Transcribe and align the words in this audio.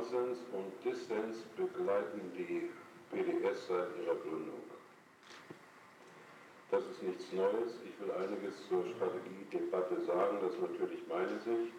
Konsens 0.00 0.38
und 0.54 0.72
Dissens 0.82 1.44
begleiten 1.56 2.32
die 2.34 2.70
PDS 3.10 3.66
seit 3.68 3.88
ihrer 4.00 4.14
Gründung. 4.16 4.62
Das 6.70 6.82
ist 6.86 7.02
nichts 7.02 7.30
Neues. 7.32 7.74
Ich 7.84 8.00
will 8.00 8.10
einiges 8.12 8.66
zur 8.68 8.82
Strategiedebatte 8.96 10.00
sagen, 10.06 10.38
das 10.40 10.54
ist 10.54 10.62
natürlich 10.62 11.06
meine 11.06 11.38
Sicht, 11.40 11.74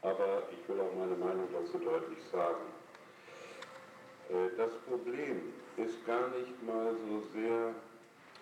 aber 0.00 0.44
ich 0.50 0.66
will 0.66 0.80
auch 0.80 0.94
meine 0.96 1.16
Meinung 1.16 1.46
dazu 1.52 1.78
deutlich 1.78 2.24
sagen. 2.32 2.64
Äh, 4.30 4.56
das 4.56 4.72
Problem 4.88 5.52
ist 5.76 6.06
gar 6.06 6.28
nicht 6.28 6.62
mal 6.62 6.96
so 7.06 7.20
sehr 7.34 7.74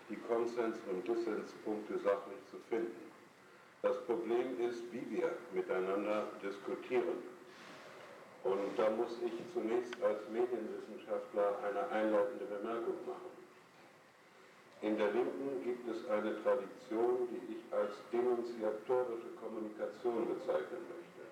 die 0.08 0.16
Konsens- 0.29 0.79
und 0.88 1.02
Dissenspunkte 1.08 1.98
sachlich 1.98 2.38
zu 2.48 2.58
finden. 2.68 3.11
Das 3.82 4.04
Problem 4.04 4.61
ist, 4.61 4.84
wie 4.93 5.04
wir 5.11 5.32
miteinander 5.52 6.29
diskutieren. 6.45 7.36
Und 8.46 8.78
da 8.78 8.88
muss 8.90 9.18
ich 9.24 9.32
zunächst 9.52 10.00
als 10.02 10.21
Medienwissenschaftler 10.30 11.58
eine 11.66 11.89
einleitende 11.89 12.44
Bemerkung 12.44 13.04
machen. 13.04 13.32
In 14.82 14.96
der 14.96 15.11
Linken 15.11 15.64
gibt 15.64 15.88
es 15.88 16.08
eine 16.08 16.40
Tradition, 16.44 17.26
die 17.30 17.54
ich 17.54 17.72
als 17.72 17.90
denunziatorische 18.12 19.30
Kommunikation 19.40 20.29
bezeichnen 20.29 20.86
möchte. 20.86 21.26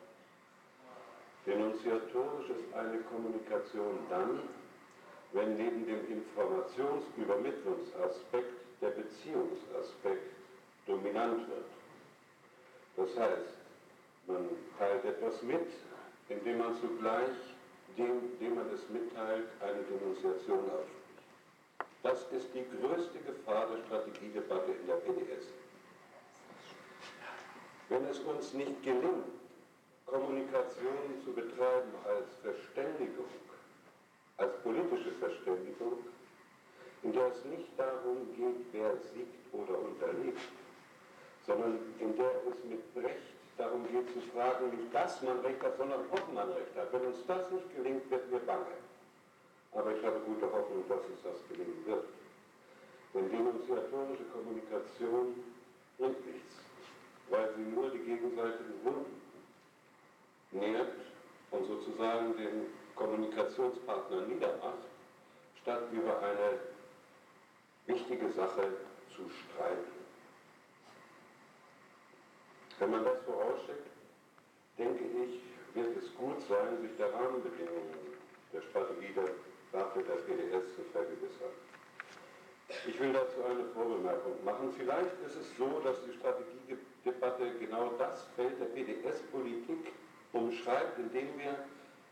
Denunziatorisch 1.47 2.51
ist 2.51 2.75
eine 2.75 2.99
Kommunikation 3.03 3.99
dann, 4.11 4.41
wenn 5.35 5.57
neben 5.57 5.87
dem 5.87 6.11
Informationsübermittlungsaspekt 6.11 8.55
der 8.81 8.91
Beziehungsaspekt 8.91 10.33
dominant 10.87 11.49
wird. 11.49 11.67
Das 12.97 13.17
heißt, 13.17 13.55
man 14.27 14.49
teilt 14.79 15.05
etwas 15.05 15.41
mit, 15.43 15.69
indem 16.29 16.59
man 16.59 16.75
zugleich 16.81 17.37
dem, 17.97 18.39
dem 18.41 18.55
man 18.55 18.69
es 18.73 18.89
mitteilt, 18.89 19.49
eine 19.61 19.83
Denunziation 19.83 20.71
ausspricht. 20.71 21.05
Das 22.03 22.27
ist 22.33 22.49
die 22.55 22.65
größte 22.77 23.19
Gefahr 23.21 23.69
der 23.69 23.85
Strategiedebatte 23.87 24.73
in 24.73 24.87
der 24.87 24.97
PDS. 24.97 25.47
Wenn 27.89 28.05
es 28.07 28.19
uns 28.21 28.53
nicht 28.55 28.83
gelingt, 28.83 29.35
Kommunikation 30.07 31.23
zu 31.25 31.33
betreiben 31.33 31.93
als 32.05 32.27
Verständigung, 32.43 33.27
als 34.37 34.57
politische 34.63 35.13
Verständigung, 35.13 35.99
in 37.03 37.13
der 37.13 37.27
es 37.29 37.45
nicht 37.45 37.69
darum 37.77 38.27
geht, 38.37 38.67
wer 38.73 38.97
siegt 38.97 39.53
oder 39.53 39.79
unterliegt, 39.79 40.41
sondern 41.47 41.79
in 41.99 42.17
der 42.17 42.31
es 42.51 42.65
mit 42.65 42.95
Brecht 42.95 43.34
darum 43.57 43.87
geht 43.91 44.13
zu 44.13 44.21
fragen, 44.33 44.71
nicht 44.71 44.93
dass 44.95 45.23
man 45.23 45.41
Recht 45.41 45.63
hat, 45.63 45.77
sondern 45.77 46.01
ob 46.11 46.33
man 46.33 46.49
Recht 46.53 46.75
hat. 46.77 46.93
Wenn 46.93 47.07
uns 47.07 47.25
das 47.27 47.51
nicht 47.51 47.77
gelingt, 47.77 48.11
wird 48.11 48.31
mir 48.31 48.41
bange. 48.41 48.75
Aber 49.73 49.97
ich 49.97 50.05
habe 50.05 50.21
gute 50.21 50.51
Hoffnung, 50.53 50.85
dass 50.89 51.05
uns 51.07 51.23
das 51.23 51.49
gelingen 51.49 51.85
wird. 51.87 52.05
Denn 53.15 53.31
denunziatorische 53.31 54.25
Kommunikation 54.33 55.35
bringt 55.99 56.27
nichts, 56.27 56.55
weil 57.31 57.49
sie 57.55 57.63
nur 57.63 57.91
die 57.91 57.99
gegenseitigen 57.99 58.85
Wunden 58.85 59.21
nährt 60.51 60.93
und 61.51 61.67
sozusagen 61.67 62.37
den 62.37 62.67
Kommunikationspartner 62.95 64.23
niedermacht, 64.23 64.85
statt 65.63 65.83
über 65.93 66.19
eine 66.19 66.59
wichtige 67.87 68.31
Sache 68.33 68.69
zu 69.15 69.23
streiten. 69.29 70.04
Wenn 72.85 72.91
man 72.91 73.05
das 73.07 73.17
vorausschickt, 73.25 73.89
denke 74.77 75.05
ich, 75.25 75.41
wird 75.75 75.97
es 75.97 76.15
gut 76.17 76.39
sein, 76.47 76.83
sich 76.83 76.95
der 76.99 77.15
Rahmenbedingungen 77.15 77.97
der 78.53 78.61
Strategie 78.61 79.09
der 79.17 79.25
Waffe 79.73 80.03
der 80.03 80.17
PDS 80.17 80.77
zu 80.77 80.83
vergewissern. 80.93 81.57
Ich 82.87 83.01
will 83.01 83.15
dazu 83.15 83.43
eine 83.43 83.65
Vorbemerkung 83.73 84.45
machen. 84.45 84.71
Vielleicht 84.77 85.17
ist 85.25 85.35
es 85.35 85.57
so, 85.57 85.81
dass 85.83 85.97
die 86.05 86.13
Strategiedebatte 86.13 87.59
genau 87.59 87.93
das 87.97 88.27
Feld 88.37 88.61
der 88.61 88.67
PDS-Politik 88.67 89.91
umschreibt, 90.35 90.99
in 90.99 91.11
dem 91.11 91.39
wir 91.39 91.57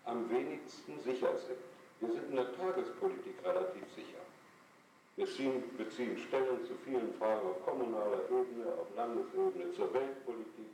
am 0.06 0.30
wenigsten 0.30 0.98
sicher 1.02 1.36
sind. 1.36 1.60
Wir 2.00 2.12
sind 2.12 2.30
in 2.30 2.36
der 2.36 2.56
Tagespolitik 2.56 3.34
relativ 3.44 3.84
sicher. 3.94 4.21
Wir 5.16 5.26
ziehen, 5.26 5.62
beziehen 5.76 6.16
Stellung 6.16 6.64
zu 6.64 6.74
vielen 6.84 7.12
Fragen 7.14 7.46
auf 7.46 7.64
kommunaler 7.66 8.24
Ebene, 8.30 8.72
auf 8.80 8.88
Landesebene, 8.96 9.70
zur 9.72 9.92
Weltpolitik, 9.92 10.72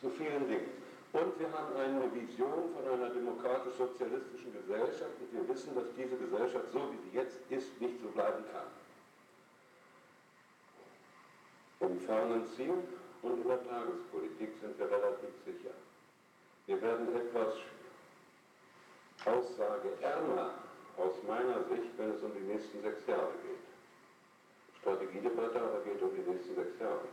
zu 0.00 0.10
vielen 0.10 0.46
Dingen. 0.46 0.70
Und 1.12 1.38
wir 1.38 1.50
haben 1.52 1.76
eine 1.76 2.08
Vision 2.14 2.72
von 2.74 2.88
einer 2.92 3.10
demokratisch-sozialistischen 3.10 4.52
Gesellschaft 4.52 5.12
und 5.20 5.32
wir 5.32 5.48
wissen, 5.48 5.74
dass 5.74 5.84
diese 5.96 6.16
Gesellschaft, 6.16 6.66
so 6.72 6.80
wie 6.92 7.10
sie 7.10 7.16
jetzt 7.16 7.38
ist, 7.50 7.80
nicht 7.80 8.00
so 8.02 8.08
bleiben 8.08 8.44
kann. 8.52 8.68
Im 11.80 12.00
fernen 12.00 12.46
Ziel 12.56 12.74
und 13.22 13.42
in 13.42 13.48
der 13.48 13.62
Tagespolitik 13.68 14.52
sind 14.60 14.78
wir 14.78 14.86
relativ 14.86 15.34
sicher. 15.44 15.74
Wir 16.66 16.80
werden 16.80 17.14
etwas 17.14 17.54
aussageärmer 19.24 20.50
aus 20.96 21.14
meiner 21.26 21.64
Sicht, 21.68 21.90
wenn 21.98 22.10
es 22.10 22.22
um 22.22 22.32
die 22.34 22.52
nächsten 22.52 22.80
sechs 22.82 23.06
Jahre 23.06 23.32
geht. 23.42 23.51
Strategiedebatte 24.82 25.62
aber 25.62 25.80
geht 25.86 26.02
um 26.02 26.10
die 26.10 26.26
nächsten 26.28 26.54
sechs 26.56 26.78
Jahre. 26.80 27.06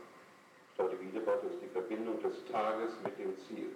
Strategiedebatte 0.74 1.46
ist 1.46 1.62
die 1.62 1.70
Verbindung 1.70 2.20
des 2.20 2.34
Tages 2.50 2.90
mit 3.04 3.16
dem 3.16 3.32
Ziel. 3.46 3.70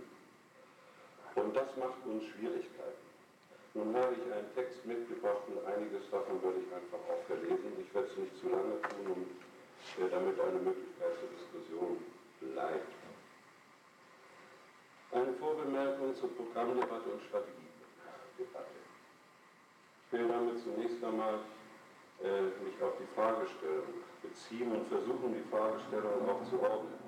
Und 1.36 1.54
das 1.54 1.70
macht 1.76 2.02
uns 2.04 2.24
Schwierigkeiten. 2.34 3.06
Nun 3.74 3.94
habe 3.94 4.14
ich 4.14 4.32
einen 4.32 4.50
Text 4.54 4.84
mitgebracht 4.86 5.42
und 5.46 5.58
einiges 5.66 6.10
davon 6.10 6.42
würde 6.42 6.58
ich 6.58 6.70
einfach 6.74 7.02
auch 7.06 7.22
verlesen. 7.26 7.74
Ich 7.78 7.94
werde 7.94 8.08
es 8.10 8.16
nicht 8.18 8.36
zu 8.38 8.48
lange 8.50 8.82
tun, 8.82 9.14
um, 9.14 9.22
äh, 9.98 10.10
damit 10.10 10.40
eine 10.40 10.58
Möglichkeit 10.58 11.14
zur 11.18 11.30
Diskussion 11.30 11.98
bleibt. 12.40 12.90
Eine 15.10 15.32
Vorbemerkung 15.38 16.14
zur 16.16 16.34
Programmdebatte 16.34 17.10
und 17.14 17.22
Strategiedebatte. 17.30 18.78
Ich 20.06 20.12
will 20.12 20.28
damit 20.28 20.62
zunächst 20.62 21.02
einmal 21.02 21.38
mich 22.20 22.82
auf 22.82 22.94
die 22.98 23.08
Fragestellung 23.14 24.04
beziehen 24.22 24.72
und 24.72 24.88
versuchen, 24.88 25.34
die 25.34 25.44
Fragestellung 25.50 26.28
auch 26.28 26.42
zu 26.48 26.60
ordnen. 26.60 26.98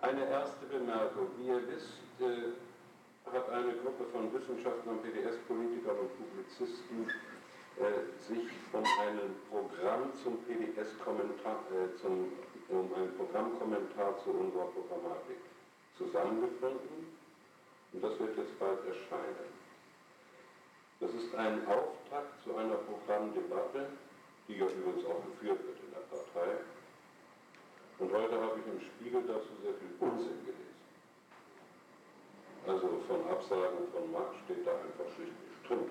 Eine 0.00 0.28
erste 0.30 0.66
Bemerkung. 0.66 1.26
Wie 1.38 1.48
ihr 1.48 1.62
wisst, 1.66 1.98
äh, 2.20 2.54
hat 3.34 3.50
eine 3.50 3.74
Gruppe 3.82 4.04
von 4.12 4.32
Wissenschaftlern, 4.32 5.02
PDS-Politikern 5.02 5.98
und 5.98 6.10
Publizisten 6.16 7.10
äh, 7.78 8.06
sich 8.22 8.46
um 8.72 8.84
einen 9.02 9.34
Programm 9.50 10.12
zum 10.22 10.38
PDS-Kommentar, 10.44 11.62
äh, 11.74 11.94
zum, 12.00 12.32
um 12.68 12.94
einen 12.94 13.14
Programmkommentar 13.16 14.18
zu 14.22 14.30
unserer 14.30 14.66
Programmatik 14.66 15.42
zusammengefunden 15.96 17.10
und 17.92 18.02
das 18.02 18.18
wird 18.18 18.36
jetzt 18.36 18.58
bald 18.58 18.78
erscheinen. 18.86 19.67
Das 21.00 21.14
ist 21.14 21.32
ein 21.36 21.62
Auftakt 21.68 22.42
zu 22.42 22.56
einer 22.56 22.74
Programmdebatte, 22.74 23.86
die 24.48 24.58
ja 24.58 24.66
übrigens 24.66 25.06
auch 25.06 25.22
geführt 25.30 25.62
wird 25.62 25.78
in 25.78 25.92
der 25.94 26.02
Partei. 26.10 26.58
Und 28.00 28.12
heute 28.12 28.34
habe 28.34 28.58
ich 28.58 28.66
im 28.66 28.80
Spiegel 28.80 29.22
dazu 29.22 29.46
sehr 29.62 29.74
viel 29.78 29.94
Unsinn 30.00 30.42
gelesen. 30.42 30.74
Also 32.66 32.98
von 33.06 33.30
Absagen 33.30 33.86
von 33.94 34.10
Marx 34.10 34.34
steht 34.44 34.66
da 34.66 34.72
einfach 34.72 35.06
schlicht 35.14 35.38
nicht 35.38 35.70
drin. 35.70 35.86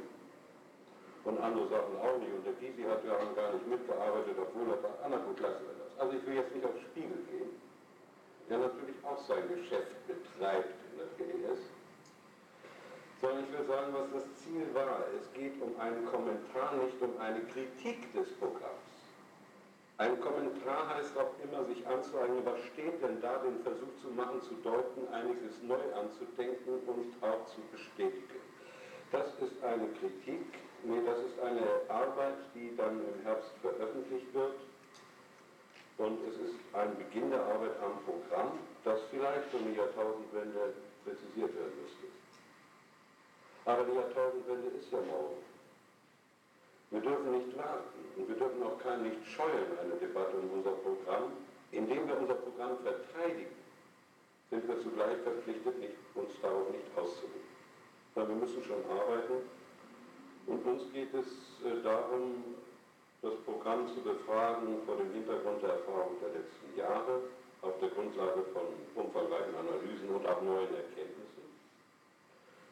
Und 1.23 1.39
andere 1.39 1.67
Sachen 1.69 1.95
auch 2.03 2.17
nicht. 2.19 2.33
Und 2.35 2.45
der 2.45 2.53
Gysi 2.59 2.83
hat 2.83 3.03
ja 3.05 3.15
gar 3.31 3.53
nicht 3.53 3.67
mitgearbeitet, 3.67 4.35
obwohl 4.35 4.75
er 4.75 5.19
gut, 5.19 5.39
lassen 5.39 5.63
wir 5.71 5.75
das. 5.87 5.99
Also 5.99 6.17
ich 6.17 6.25
will 6.27 6.35
jetzt 6.35 6.53
nicht 6.53 6.65
auf 6.65 6.75
Spiegel 6.91 7.23
gehen, 7.31 7.55
der 8.49 8.59
natürlich 8.59 8.95
auch 9.03 9.19
sein 9.23 9.47
Geschäft 9.47 9.95
betreibt 10.07 10.75
in 10.91 10.97
der 10.99 11.07
PDS 11.15 11.76
sondern 13.21 13.43
ich 13.43 13.51
will 13.51 13.65
sagen, 13.65 13.93
was 13.93 14.07
das 14.13 14.43
Ziel 14.43 14.67
war. 14.73 15.03
Es 15.19 15.31
geht 15.33 15.59
um 15.61 15.79
einen 15.79 16.05
Kommentar, 16.05 16.73
nicht 16.83 17.01
um 17.01 17.17
eine 17.19 17.41
Kritik 17.41 18.13
des 18.13 18.31
Programms. 18.37 18.87
Ein 19.97 20.19
Kommentar 20.21 20.93
heißt 20.95 21.17
auch 21.17 21.33
immer, 21.41 21.65
sich 21.65 21.85
anzueignen, 21.87 22.45
was 22.45 22.61
steht 22.73 23.01
denn 23.01 23.19
da, 23.19 23.37
den 23.39 23.57
Versuch 23.63 23.89
zu 23.99 24.09
machen, 24.13 24.39
zu 24.43 24.53
deuten, 24.61 25.07
einiges 25.11 25.57
neu 25.63 25.81
anzudenken 25.97 26.85
und 26.85 27.09
auch 27.23 27.47
zu 27.47 27.61
bestätigen. 27.71 28.41
Das 29.11 29.25
ist 29.41 29.57
eine 29.63 29.87
Kritik, 29.97 30.45
nee, 30.83 31.01
das 31.03 31.17
ist 31.25 31.39
eine 31.39 31.65
Arbeit, 31.89 32.37
die 32.53 32.75
dann 32.77 33.01
im 33.01 33.23
Herbst 33.23 33.49
veröffentlicht 33.61 34.31
wird. 34.35 34.53
Und 35.97 36.19
es 36.29 36.35
ist 36.45 36.59
ein 36.73 36.95
Beginn 36.95 37.31
der 37.31 37.41
Arbeit 37.41 37.73
am 37.81 37.97
Programm, 38.05 38.59
das 38.83 39.01
vielleicht 39.09 39.51
um 39.55 39.65
die 39.65 39.79
Jahrtausendwende 39.79 40.73
präzisiert 41.03 41.55
werden 41.55 41.73
müsste. 41.81 42.16
Aber 43.67 43.83
die 43.83 43.95
Jahrtausendwende 43.95 44.69
ist 44.79 44.89
ja 44.93 44.99
morgen. 44.99 45.43
Wir 46.89 47.01
dürfen 47.01 47.31
nicht 47.33 47.57
warten 47.57 47.99
und 48.15 48.29
wir 48.29 48.35
dürfen 48.37 48.63
auch 48.63 48.79
kein 48.79 49.03
nicht 49.03 49.19
scheuen, 49.27 49.77
eine 49.83 49.95
Debatte 49.99 50.37
um 50.37 50.49
unser 50.63 50.71
Programm. 50.71 51.35
Indem 51.73 52.07
wir 52.07 52.17
unser 52.17 52.35
Programm 52.35 52.77
verteidigen, 52.79 53.51
sind 54.49 54.65
wir 54.69 54.81
zugleich 54.81 55.17
verpflichtet, 55.21 55.79
nicht, 55.79 55.99
uns 56.15 56.31
darauf 56.41 56.71
nicht 56.71 56.87
auszuruhen. 56.95 57.43
aber 58.15 58.29
wir 58.29 58.35
müssen 58.35 58.63
schon 58.63 58.79
arbeiten. 58.87 59.43
Und 60.47 60.65
uns 60.65 60.83
geht 60.93 61.13
es 61.13 61.27
äh, 61.67 61.83
darum, 61.83 62.55
das 63.21 63.35
Programm 63.43 63.85
zu 63.93 63.99
befragen 63.99 64.79
vor 64.85 64.95
dem 64.95 65.11
Hintergrund 65.11 65.61
der 65.61 65.71
Erfahrung 65.71 66.15
der 66.21 66.39
letzten 66.39 66.71
Jahre, 66.77 67.19
auf 67.61 67.77
der 67.81 67.89
Grundlage 67.89 68.43
von 68.53 68.63
umfangreichen 68.95 69.55
Analysen 69.59 70.07
und 70.07 70.25
auch 70.25 70.41
neuen 70.41 70.71
Erkenntnissen, 70.71 71.26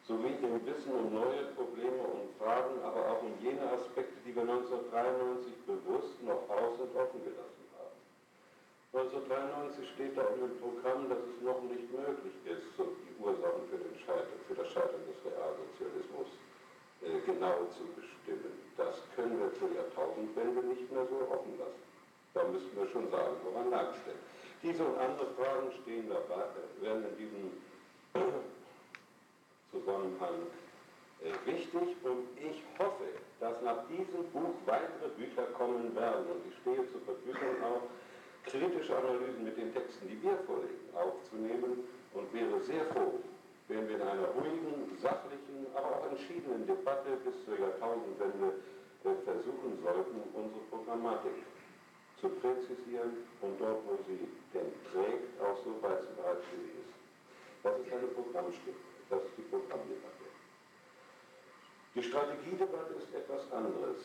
sowie 0.06 0.38
im 0.38 0.62
Wissen 0.64 0.92
um 0.94 1.12
neue 1.12 1.50
Probleme 1.58 1.98
und 1.98 2.30
Fragen, 2.38 2.78
aber 2.82 3.10
auch 3.10 3.22
um 3.22 3.34
jene 3.42 3.66
Aspekte, 3.74 4.14
die 4.24 4.34
wir 4.34 4.42
1993 4.42 5.66
bewusst 5.66 6.14
noch 6.22 6.46
aus- 6.46 6.78
und 6.78 6.94
offen 6.94 7.26
gelassen 7.26 7.66
haben. 7.74 7.98
1993 8.94 9.82
steht 9.98 10.14
da 10.16 10.22
in 10.30 10.46
dem 10.46 10.54
Programm, 10.62 11.10
dass 11.10 11.18
es 11.18 11.42
noch 11.42 11.58
nicht 11.66 11.90
möglich 11.90 12.38
ist, 12.46 12.70
so 12.78 12.86
die 13.02 13.18
Ursachen 13.18 13.66
für, 13.66 13.82
den 13.82 13.98
Scheitern, 13.98 14.38
für 14.46 14.54
das 14.54 14.70
Scheitern 14.70 15.02
des 15.10 15.18
Realsozialismus 15.26 16.30
äh, 17.02 17.18
genau 17.26 17.66
zu 17.74 17.82
bestimmen. 17.98 18.62
Das 18.78 19.02
können 19.18 19.42
wir 19.42 19.50
zur 19.58 19.74
Jahrtausendwende 19.74 20.70
nicht 20.70 20.86
mehr 20.86 21.06
so 21.10 21.18
offen 21.34 21.58
lassen. 21.58 21.82
Da 22.32 22.46
müssten 22.46 22.76
wir 22.78 22.86
schon 22.94 23.10
sagen, 23.10 23.34
woran 23.42 23.70
lag 23.70 23.90
es 23.90 24.02
denn? 24.06 24.20
Diese 24.62 24.84
und 24.86 24.98
andere 24.98 25.34
Fragen 25.34 25.72
stehen 25.82 26.08
dabei, 26.08 26.46
werden 26.80 27.04
in 27.10 27.16
diesem 27.18 28.46
Zusammenhang 29.70 30.46
äh, 31.22 31.32
wichtig. 31.46 31.96
Und 32.04 32.28
ich 32.36 32.62
hoffe, 32.78 33.08
dass 33.40 33.60
nach 33.62 33.86
diesem 33.88 34.24
Buch 34.32 34.54
weitere 34.66 35.08
Bücher 35.16 35.44
kommen 35.58 35.94
werden. 35.94 36.26
Und 36.26 36.40
ich 36.48 36.56
stehe 36.60 36.82
zur 36.92 37.00
Verfügung 37.02 37.56
auch, 37.62 37.82
kritische 38.46 38.96
Analysen 38.96 39.44
mit 39.44 39.56
den 39.58 39.74
Texten, 39.74 40.08
die 40.08 40.22
wir 40.22 40.38
vorlegen, 40.46 40.86
aufzunehmen. 40.94 41.84
Und 42.14 42.32
wäre 42.32 42.60
sehr 42.62 42.84
froh, 42.94 43.20
wenn 43.68 43.88
wir 43.88 43.96
in 43.96 44.02
einer 44.02 44.28
ruhigen, 44.38 44.96
sachlichen, 45.02 45.66
aber 45.74 46.00
auch 46.00 46.10
entschiedenen 46.10 46.66
Debatte 46.66 47.18
bis 47.24 47.34
zur 47.44 47.58
Jahrtausendwende 47.58 48.56
äh, 49.04 49.14
versuchen 49.24 49.76
sollten, 49.82 50.16
unsere 50.32 50.62
Programmatik 50.70 51.44
zu 52.20 52.28
präzisieren. 52.40 53.26
Und 53.42 53.60
dort, 53.60 53.84
wo 53.84 53.98
sie 54.06 54.28
denn 54.54 54.72
trägt, 54.88 55.36
auch 55.42 55.58
so 55.64 55.76
beizubehalten, 55.82 56.46
wie 56.56 56.64
sie 56.64 56.78
ist. 56.80 56.96
Das 57.62 57.74
ist 57.80 57.92
eine 57.92 58.06
Programmstimme, 58.14 58.80
das 59.10 59.22
ist 59.22 59.36
die 59.36 59.42
Programmdebatte. 59.42 60.26
Die 61.94 62.02
Strategiedebatte 62.02 62.94
ist 62.94 63.14
etwas 63.14 63.50
anderes. 63.52 63.96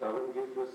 Darum 0.00 0.32
geht 0.34 0.56
es 0.56 0.70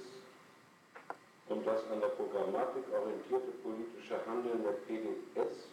um 1.50 1.64
das 1.64 1.84
an 1.92 2.00
der 2.02 2.08
Programmatik 2.10 2.84
orientierte 2.92 3.52
politische 3.64 4.26
Handeln 4.26 4.64
der 4.64 4.72
PDS 4.88 5.68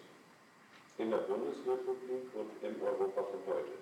in 0.98 1.10
der 1.10 1.18
Bundesrepublik 1.18 2.30
und 2.34 2.50
im 2.62 2.82
Europa 2.82 3.22
von 3.22 3.40
heute. 3.46 3.74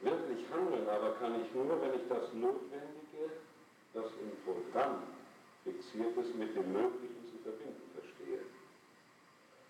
Wirklich 0.00 0.46
handeln 0.50 0.88
aber 0.88 1.14
kann 1.16 1.40
ich 1.40 1.52
nur, 1.54 1.80
wenn 1.80 1.94
ich 1.94 2.08
das 2.08 2.32
Notwendige, 2.32 3.40
das 3.94 4.06
im 4.20 4.32
Programm 4.44 5.02
fixiert 5.64 6.16
ist, 6.16 6.34
mit 6.34 6.56
dem 6.56 6.72
Möglichen 6.72 7.24
zu 7.30 7.38
verbinden 7.42 7.90
verstehe. 7.94 8.40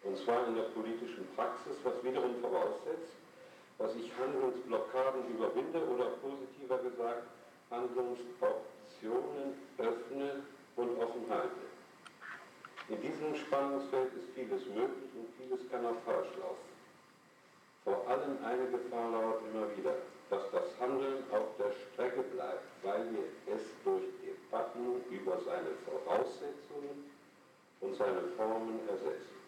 Und 0.05 0.19
zwar 0.19 0.47
in 0.49 0.57
der 0.57 0.63
politischen 0.75 1.27
Praxis, 1.37 1.77
was 1.85 2.03
wiederum 2.03 2.35
voraussetzt, 2.41 3.15
dass 3.79 3.95
ich 3.95 4.11
Handlungsblockaden 4.19 5.29
überwinde 5.29 5.87
oder 5.89 6.07
positiver 6.23 6.79
gesagt 6.79 7.23
Handlungsoptionen 7.71 9.55
öffne 9.79 10.43
und 10.77 10.99
offen 10.99 11.25
halte. 11.31 11.63
In 12.89 13.01
diesem 13.01 13.35
Spannungsfeld 13.35 14.13
ist 14.15 14.35
vieles 14.35 14.67
möglich 14.67 15.11
und 15.15 15.29
vieles 15.39 15.71
kann 15.71 15.87
auch 15.87 16.01
falsch 16.05 16.29
laufen. 16.39 16.73
Vor 17.85 18.07
allem 18.09 18.39
eine 18.45 18.71
Gefahr 18.71 19.11
lauert 19.11 19.43
immer 19.53 19.67
wieder, 19.77 19.95
dass 20.31 20.51
das 20.51 20.65
Handeln 20.81 21.25
auf 21.31 21.57
der 21.59 21.73
Strecke 21.73 22.23
bleibt, 22.23 22.65
weil 22.83 23.05
wir 23.13 23.55
es 23.55 23.63
durch 23.85 24.05
Debatten 24.23 25.03
über 25.11 25.39
seine 25.41 25.75
Voraussetzungen 25.85 27.11
und 27.81 27.97
seine 27.97 28.23
Formen 28.37 28.81
ersetzen. 28.89 29.42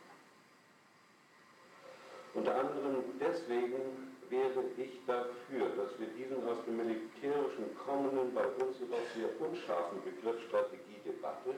Unter 2.34 2.54
anderem 2.54 3.04
deswegen 3.20 4.12
wäre 4.28 4.64
ich 4.76 5.00
dafür, 5.06 5.70
dass 5.76 5.98
wir 5.98 6.08
diesen 6.18 6.46
aus 6.48 6.58
dem 6.66 6.76
Militärischen 6.76 7.70
kommenden, 7.86 8.34
bei 8.34 8.46
uns 8.58 8.78
jedoch 8.80 9.06
sehr 9.14 9.30
unscharfen 9.40 10.02
Begriff 10.02 10.42
Strategiedebatte 10.48 11.54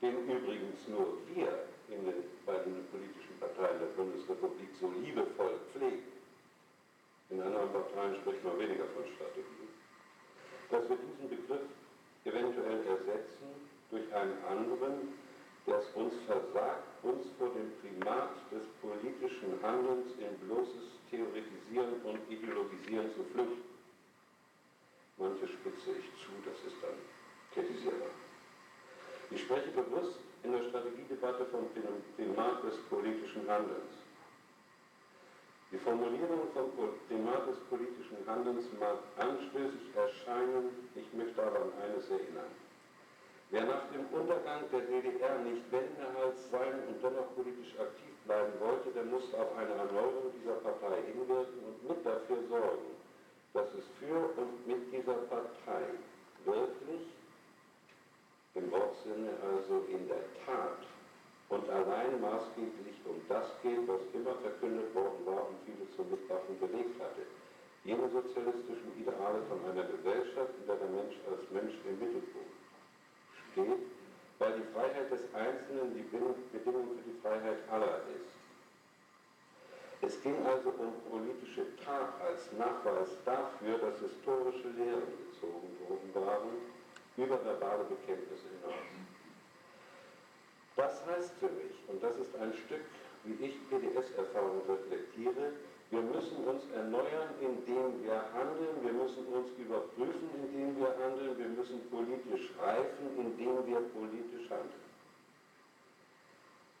den 0.00 0.14
übrigens 0.28 0.86
nur 0.88 1.18
wir 1.34 1.66
in 1.88 2.04
den, 2.04 2.22
bei 2.46 2.54
den 2.62 2.86
politischen 2.90 3.34
Parteien 3.40 3.80
der 3.80 3.90
Bundesrepublik 3.98 4.68
so 4.80 4.92
liebevoll 5.02 5.58
pflegen. 5.72 6.06
In 7.30 7.42
anderen 7.42 7.72
Parteien 7.72 8.14
spricht 8.22 8.44
man 8.44 8.58
weniger 8.58 8.86
von 8.94 9.04
Strategie. 9.16 9.68
Dass 10.70 10.88
wir 10.88 10.96
diesen 10.96 11.28
Begriff 11.28 11.66
eventuell 12.24 12.86
ersetzen 12.86 13.48
durch 13.90 14.06
einen 14.14 14.38
anderen, 14.44 15.18
es 15.70 15.84
uns 15.94 16.14
versagt, 16.26 16.86
uns 17.02 17.26
vor 17.38 17.50
dem 17.50 17.70
Primat 17.80 18.30
des 18.50 18.64
politischen 18.80 19.60
Handelns 19.62 20.12
in 20.18 20.46
bloßes 20.46 20.86
Theoretisieren 21.10 22.00
und 22.04 22.18
Ideologisieren 22.30 23.12
zu 23.14 23.24
flüchten. 23.32 23.68
Manche 25.18 25.48
spitze 25.48 25.90
ich 25.98 26.06
zu, 26.22 26.30
das 26.44 26.58
ist 26.66 26.80
dann 26.82 26.98
kritisierbar. 27.52 28.14
Ich 29.30 29.42
spreche 29.42 29.70
bewusst 29.70 30.18
in 30.42 30.52
der 30.52 30.62
Strategiedebatte 30.68 31.44
vom 31.46 31.66
Primat 32.16 32.64
des 32.64 32.76
politischen 32.88 33.48
Handelns. 33.48 33.92
Die 35.70 35.78
Formulierung 35.78 36.48
vom 36.54 36.70
Primat 37.08 37.48
des 37.48 37.58
politischen 37.68 38.16
Handelns 38.26 38.64
mag 38.80 38.96
anstößig 39.18 39.94
erscheinen, 39.94 40.70
ich 40.94 41.12
möchte 41.12 41.42
aber 41.42 41.60
an 41.60 41.72
eines 41.82 42.08
erinnern. 42.08 42.67
Wer 43.50 43.64
nach 43.64 43.88
dem 43.88 44.04
Untergang 44.12 44.68
der 44.70 44.80
DDR 44.80 45.38
nicht 45.40 45.64
Wendehals 45.72 46.36
sein 46.50 46.84
und 46.84 47.00
dennoch 47.02 47.32
politisch 47.34 47.72
aktiv 47.80 48.12
bleiben 48.26 48.52
wollte, 48.60 48.92
der 48.92 49.04
musste 49.04 49.40
auf 49.40 49.56
eine 49.56 49.72
Erneuerung 49.72 50.28
dieser 50.36 50.60
Partei 50.60 51.00
hinwirken 51.08 51.56
und 51.64 51.88
mit 51.88 52.04
dafür 52.04 52.44
sorgen, 52.50 52.92
dass 53.54 53.72
es 53.72 53.88
für 53.96 54.20
und 54.36 54.66
mit 54.68 54.92
dieser 54.92 55.16
Partei 55.32 55.80
wirklich 56.44 57.08
im 58.52 58.70
Wortsinne 58.70 59.32
also 59.40 59.80
in 59.88 60.06
der 60.08 60.28
Tat 60.44 60.84
und 61.48 61.64
allein 61.70 62.20
maßgeblich 62.20 63.00
um 63.08 63.16
das 63.32 63.48
geht, 63.62 63.80
was 63.88 64.04
immer 64.12 64.36
verkündet 64.44 64.94
worden 64.94 65.24
war 65.24 65.48
und 65.48 65.56
viele 65.64 65.88
zum 65.96 66.04
Mitwaffen 66.10 66.52
belegt 66.60 67.00
hatte. 67.00 67.24
Jene 67.84 68.12
sozialistischen 68.12 68.92
Ideale 69.00 69.40
von 69.48 69.56
einer 69.72 69.88
Gesellschaft, 69.88 70.52
in 70.60 70.66
der 70.66 70.76
der 70.76 70.92
Mensch 70.92 71.16
als 71.24 71.40
Mensch 71.48 71.72
im 71.88 71.96
Mittelpunkt 71.96 72.47
steht, 73.58 73.82
weil 74.38 74.52
die 74.54 74.66
Freiheit 74.72 75.10
des 75.10 75.22
Einzelnen 75.34 75.94
die 75.94 76.06
Bedingung 76.06 76.86
für 76.94 77.10
die 77.10 77.18
Freiheit 77.20 77.58
aller 77.70 78.02
ist. 78.14 78.30
Es 80.00 80.22
ging 80.22 80.36
also 80.46 80.70
um 80.78 80.94
politische 81.10 81.74
Tat 81.84 82.14
als 82.22 82.52
Nachweis 82.56 83.10
dafür, 83.24 83.78
dass 83.78 83.98
historische 83.98 84.68
Lehren 84.78 85.10
gezogen 85.26 85.74
worden 85.88 86.10
waren, 86.14 86.54
über 87.16 87.44
verbale 87.44 87.82
Bekenntnisse 87.84 88.46
hinaus. 88.62 88.86
Das 90.76 91.04
heißt 91.06 91.32
für 91.40 91.50
mich, 91.50 91.74
und 91.88 92.00
das 92.00 92.14
ist 92.16 92.30
ein 92.36 92.54
Stück, 92.54 92.86
wie 93.24 93.44
ich 93.44 93.58
PDS-Erfahrung 93.68 94.62
reflektiere, 94.68 95.50
wir 95.90 96.02
müssen 96.02 96.44
uns 96.44 96.62
erneuern, 96.74 97.30
indem 97.40 98.04
wir 98.04 98.20
handeln, 98.34 98.76
wir 98.82 98.92
müssen 98.92 99.24
uns 99.32 99.48
überprüfen, 99.56 100.28
indem 100.36 100.76
wir 100.78 100.92
handeln, 101.02 101.38
wir 101.38 101.48
müssen 101.48 101.80
politisch 101.90 102.50
reifen, 102.60 103.16
indem 103.16 103.66
wir 103.66 103.80
politisch 103.96 104.50
handeln. 104.50 104.88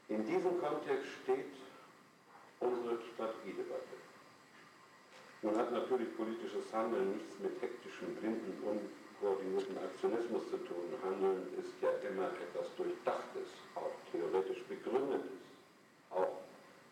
In 0.08 0.26
diesem 0.26 0.60
Kontext 0.60 1.06
steht 1.22 1.52
unsere 2.60 2.98
Strategiedebatte. 3.14 3.96
Nun 5.42 5.56
hat 5.56 5.70
natürlich 5.72 6.14
politisches 6.16 6.72
Handeln 6.72 7.12
nichts 7.12 7.38
mit 7.38 7.60
hektischen, 7.62 8.14
blinden, 8.16 8.58
koordinierten 9.20 9.78
Aktionismus 9.78 10.42
zu 10.50 10.56
tun. 10.58 10.92
Handeln 11.02 11.46
ist 11.58 11.72
ja 11.80 11.90
immer 12.08 12.28
etwas 12.28 12.66
Durchdachtes, 12.76 13.48
auch 13.74 13.92
theoretisch 14.12 14.62
begründetes, 14.64 15.38
auch 16.10 16.38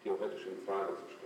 theoretisch 0.02 0.46
in 0.46 0.64
Frage 0.64 0.94
zu 0.96 1.08
stellen. 1.16 1.25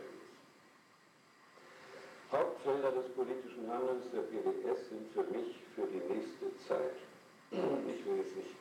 Hauptfelder 2.32 2.92
des 2.92 3.10
politischen 3.18 3.66
Handelns 3.66 4.06
der 4.14 4.22
PDS 4.22 4.88
sind 4.88 5.10
für 5.12 5.26
mich 5.34 5.58
für 5.74 5.82
die 5.90 5.98
nächste 6.06 6.46
Zeit, 6.62 6.94
ich 7.50 8.06
will 8.06 8.22
jetzt 8.22 8.36
nicht 8.36 8.54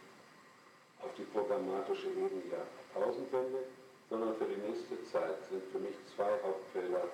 auf 1.06 1.14
die 1.16 1.30
programmatische 1.30 2.10
Ebene 2.10 2.42
der 2.50 2.66
Jahrtausendwende, 2.66 3.62
sondern 4.10 4.36
für 4.38 4.46
die 4.46 4.58
nächste 4.66 4.98
Zeit 5.14 5.38
sind 5.52 5.62
für 5.72 5.78
mich 5.78 5.94
zwei 6.16 6.34
Hauptfelder 6.42 7.06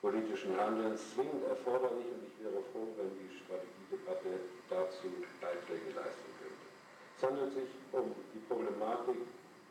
politischen 0.00 0.54
Handelns 0.54 1.02
zwingend 1.14 1.42
erforderlich 1.50 2.06
und 2.06 2.22
ich 2.22 2.36
wäre 2.38 2.62
froh, 2.70 2.86
wenn 2.94 3.10
die 3.18 3.34
Strategiedebatte 3.42 4.30
dazu 4.70 5.10
Beiträge 5.42 5.90
leisten 5.90 6.30
könnte. 6.38 6.66
Es 7.18 7.22
handelt 7.26 7.50
sich 7.50 7.70
um 7.90 8.14
die 8.30 8.42
Problematik 8.46 9.26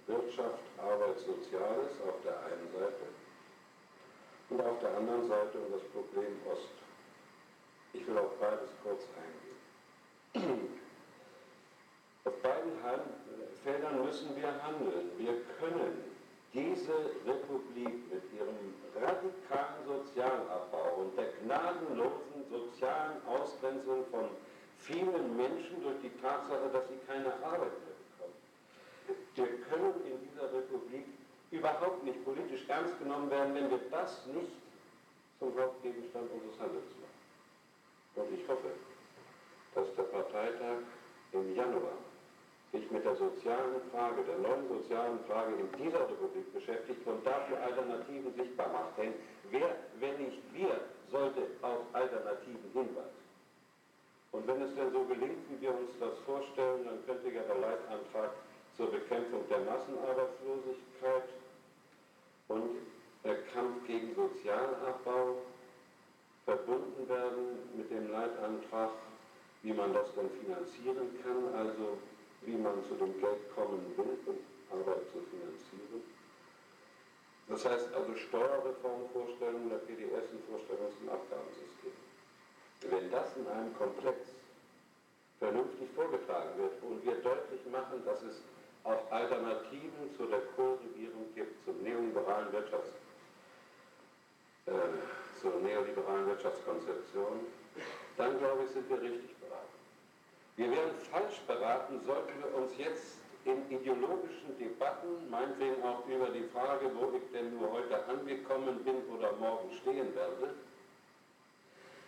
Wirtschaft, 0.07 0.59
Arbeit, 0.77 1.17
Soziales 1.23 1.95
auf 2.03 2.19
der 2.27 2.35
einen 2.43 2.67
Seite 2.75 3.07
Seite 5.27 5.57
und 5.57 5.73
das 5.73 5.83
Problem 5.89 6.37
Ost. 6.51 6.69
Ich 7.93 8.05
will 8.07 8.17
auf 8.17 8.37
beides 8.39 8.69
kurz 8.83 9.01
eingehen. 10.33 10.69
Auf 12.25 12.41
beiden 12.41 12.71
Feldern 13.63 14.03
müssen 14.03 14.35
wir 14.35 14.49
handeln. 14.63 15.11
Wir 15.17 15.41
können 15.59 16.03
diese 16.53 17.11
Republik 17.25 18.11
mit 18.11 18.23
ihrem 18.33 18.73
radikalen 18.95 19.85
Sozialabbau 19.85 21.01
und 21.01 21.17
der 21.17 21.27
gnadenlosen 21.43 22.49
sozialen 22.49 23.21
Ausgrenzung 23.27 24.05
von 24.09 24.25
vielen 24.79 25.37
Menschen 25.37 25.83
durch 25.83 25.99
die 26.01 26.09
Tatsache, 26.19 26.69
dass 26.73 26.87
sie 26.87 26.97
keine 27.05 27.31
Arbeit 27.43 27.77
mehr 27.85 27.97
bekommen. 28.09 28.37
Wir 29.35 29.47
können 29.69 29.93
in 30.05 30.17
dieser 30.27 30.51
Republik 30.51 31.05
überhaupt 31.51 32.03
nicht 32.03 32.23
politisch 32.25 32.67
ernst 32.67 32.97
genommen 32.99 33.29
werden, 33.29 33.55
wenn 33.55 33.69
wir 33.69 33.79
das 33.91 34.25
nicht 34.27 34.51
zum 35.39 35.51
Hauptgegenstand 35.59 36.29
unseres 36.31 36.59
Handels 36.59 36.89
machen. 37.01 37.15
Und 38.15 38.39
ich 38.39 38.47
hoffe, 38.47 38.71
dass 39.75 39.87
der 39.95 40.03
Parteitag 40.03 40.79
im 41.33 41.55
Januar 41.55 41.97
sich 42.71 42.89
mit 42.91 43.05
der 43.05 43.15
sozialen 43.15 43.81
Frage, 43.91 44.23
der 44.23 44.37
neuen 44.37 44.67
sozialen 44.67 45.19
Frage 45.27 45.53
in 45.55 45.83
dieser 45.83 46.01
Republik 46.01 46.53
beschäftigt 46.53 47.05
und 47.05 47.25
dafür 47.25 47.61
Alternativen 47.61 48.33
sichtbar 48.35 48.67
macht. 48.69 48.97
Denn 48.97 49.13
wer, 49.51 49.75
wenn 49.99 50.17
nicht 50.17 50.41
wir, 50.53 50.79
sollte 51.11 51.47
auf 51.61 51.79
Alternativen 51.93 52.71
hinweisen? 52.73 53.23
Und 54.31 54.47
wenn 54.47 54.61
es 54.61 54.75
denn 54.75 54.91
so 54.91 55.03
gelingt, 55.05 55.39
wie 55.49 55.61
wir 55.61 55.71
uns 55.71 55.91
das 55.99 56.17
vorstellen, 56.25 56.83
dann 56.83 57.05
könnte 57.05 57.29
ja 57.29 57.41
der 57.43 57.55
Leitantrag 57.55 58.31
zur 58.77 58.91
Bekämpfung 58.91 59.47
der 59.49 59.59
Massenarbeitslosigkeit 59.59 61.29
und 62.49 62.77
der 63.23 63.41
Kampf 63.53 63.87
gegen 63.87 64.13
Sozialabbau 64.15 65.37
verbunden 66.43 67.09
werden 67.09 67.57
mit 67.75 67.89
dem 67.89 68.11
Leitantrag, 68.11 68.91
wie 69.63 69.73
man 69.73 69.93
das 69.93 70.13
dann 70.15 70.29
finanzieren 70.29 71.09
kann, 71.23 71.55
also 71.55 71.97
wie 72.41 72.55
man 72.55 72.83
zu 72.83 72.95
dem 72.95 73.19
Geld 73.19 73.55
kommen 73.55 73.81
will, 73.97 74.17
um 74.25 74.37
Arbeit 74.71 75.09
zu 75.11 75.19
finanzieren. 75.31 76.03
Das 77.47 77.65
heißt 77.65 77.93
also 77.93 78.15
Steuerreformvorstellungen 78.15 79.69
der 79.69 79.77
PDS 79.77 80.29
und 80.31 80.43
Vorstellungen 80.49 80.93
zum 80.99 81.09
Abgabensystem. 81.09 81.93
Wenn 82.89 83.09
das 83.11 83.35
in 83.37 83.47
einem 83.47 83.73
Komplex 83.75 84.29
vernünftig 85.39 85.89
vorgetragen 85.95 86.57
wird 86.57 86.83
und 86.83 87.05
wir 87.05 87.15
deutlich 87.21 87.61
machen, 87.71 88.03
dass 88.05 88.21
es 88.23 88.41
auch 88.85 89.11
Alternativen 89.11 90.15
zu 90.15 90.25
der 90.27 90.41
Kohlregierung 90.55 91.33
gibt, 91.35 91.65
zum 91.65 91.81
neoliberalen 91.83 92.51
Wirtschafts, 92.51 92.89
äh, 94.67 94.71
zur 95.41 95.59
neoliberalen 95.61 96.27
Wirtschaftskonzeption, 96.27 97.39
dann 98.17 98.37
glaube 98.39 98.63
ich, 98.63 98.71
sind 98.71 98.89
wir 98.89 99.01
richtig 99.01 99.35
wir 100.57 100.71
wären 100.71 100.95
falsch 101.11 101.41
beraten, 101.47 101.99
sollten 102.05 102.33
wir 102.41 102.55
uns 102.55 102.71
jetzt 102.77 103.17
in 103.43 103.69
ideologischen 103.69 104.57
Debatten, 104.57 105.29
meinetwegen 105.29 105.83
auch 105.83 106.07
über 106.07 106.29
die 106.29 106.47
Frage, 106.53 106.89
wo 106.95 107.11
ich 107.17 107.29
denn 107.33 107.57
nur 107.59 107.73
heute 107.73 108.05
angekommen 108.05 108.79
bin 108.85 109.03
oder 109.13 109.33
morgen 109.33 109.69
stehen 109.81 110.15
werde, 110.15 110.55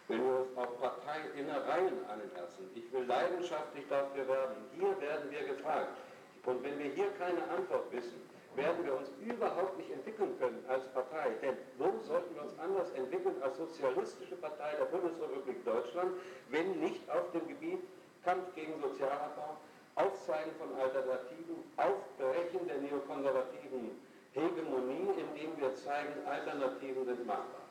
wenn 0.07 0.24
wir 0.24 0.39
uns 0.39 0.57
auf 0.57 0.79
Parteiinnereien 0.79 2.05
anlassen. 2.07 2.72
Ich 2.74 2.91
will 2.93 3.03
leidenschaftlich 3.03 3.86
dafür 3.89 4.25
werben. 4.29 4.55
Hier 4.79 5.01
werden 5.01 5.29
wir 5.29 5.43
gefragt. 5.43 5.98
Und 6.46 6.63
wenn 6.63 6.77
wir 6.79 6.91
hier 6.91 7.10
keine 7.20 7.44
Antwort 7.50 7.91
wissen, 7.91 8.22
werden 8.56 8.84
wir 8.84 8.96
uns 8.96 9.10
überhaupt 9.24 9.77
nicht 9.77 9.91
entwickeln 9.91 10.38
können 10.39 10.63
als 10.67 10.86
Partei. 10.88 11.29
Denn 11.41 11.56
wo 11.77 11.94
sollten 12.03 12.34
wir 12.36 12.41
uns 12.41 12.58
anders 12.60 12.89
entwickeln 12.91 13.36
als 13.41 13.58
sozialistische 13.58 14.36
Partei 14.36 14.74
der 14.79 14.86
Bundesrepublik 14.86 15.63
Deutschland, 15.63 16.12
wenn 16.50 16.79
nicht 16.79 17.08
auf 17.10 17.32
dem 17.32 17.48
Gebiet 17.48 17.79
Kampf 18.24 18.53
gegen 18.56 18.74
Sozialabbau, 18.82 19.58
Aufzeigen 19.96 20.51
von 20.60 20.74
Alternativen, 20.79 21.63
Aufbrechen 21.77 22.67
der 22.67 22.77
neokonservativen 22.77 23.91
Hegemonie, 24.34 25.10
indem 25.17 25.60
wir 25.60 25.74
zeigen, 25.75 26.13
Alternativen 26.27 27.06
sind 27.06 27.25
machbar. 27.25 27.65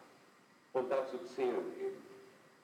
Und 0.72 0.90
dazu 0.90 1.18
zählen 1.34 1.72
eben 1.80 2.02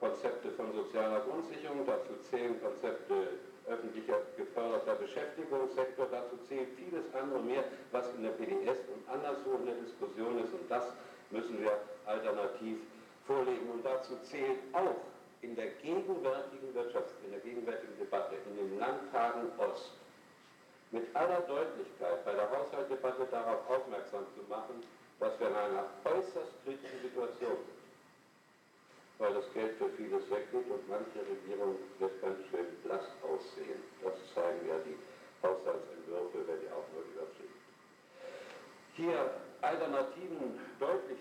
Konzepte 0.00 0.50
von 0.52 0.72
sozialer 0.72 1.20
Grundsicherung, 1.20 1.86
dazu 1.86 2.14
zählen 2.28 2.60
Konzepte 2.60 3.28
öffentlicher 3.66 4.18
geförderter 4.36 4.94
Beschäftigungssektor, 4.96 6.06
dazu 6.10 6.36
zählt 6.48 6.68
vieles 6.76 7.04
andere 7.14 7.40
mehr, 7.40 7.64
was 7.90 8.08
in 8.14 8.22
der 8.22 8.30
PDS 8.30 8.78
und 8.92 9.08
anderswo 9.08 9.56
in 9.58 9.66
der 9.66 9.76
Diskussion 9.76 10.38
ist. 10.42 10.52
Und 10.52 10.70
das 10.70 10.84
müssen 11.30 11.60
wir 11.60 11.78
alternativ 12.06 12.78
vorlegen. 13.26 13.70
Und 13.70 13.84
dazu 13.84 14.16
zählt 14.22 14.58
auch 14.72 14.96
in 15.42 15.56
der 15.56 15.68
gegenwärtigen 15.82 16.74
Wirtschafts-, 16.74 17.18
in 17.24 17.30
der 17.30 17.40
gegenwärtigen 17.40 17.98
Debatte, 17.98 18.36
in 18.48 18.56
den 18.56 18.78
Landtagen 18.78 19.50
Ost, 19.58 19.92
mit 20.90 21.04
aller 21.16 21.40
Deutlichkeit 21.42 22.24
bei 22.24 22.32
der 22.34 22.50
Haushaltsdebatte 22.50 23.26
darauf 23.30 23.68
aufmerksam 23.68 24.26
zu 24.36 24.42
machen, 24.48 24.82
dass 25.18 25.38
wir 25.40 25.48
in 25.48 25.54
einer 25.54 25.84
äußerst 26.04 26.52
kritischen 26.64 27.00
Situation 27.02 27.56
sind. 27.56 27.81
Weil 29.22 29.34
das 29.34 29.46
Geld 29.54 29.78
für 29.78 29.88
vieles 29.90 30.28
weggeht 30.32 30.66
und 30.66 30.82
manche 30.88 31.22
Regierung 31.22 31.76
wird 32.00 32.20
ganz 32.20 32.38
schön 32.50 32.66
blass 32.82 33.06
aussehen. 33.22 33.78
Das 34.02 34.14
zeigen 34.34 34.66
ja 34.66 34.74
die 34.82 34.98
Haushaltsentwürfe, 35.46 36.42
wenn 36.42 36.58
die 36.58 36.66
auch 36.74 36.82
nur 36.90 37.06
überfliegen. 37.06 37.54
Hier 38.94 39.30
Alternativen 39.60 40.58
deutlich 40.80 41.18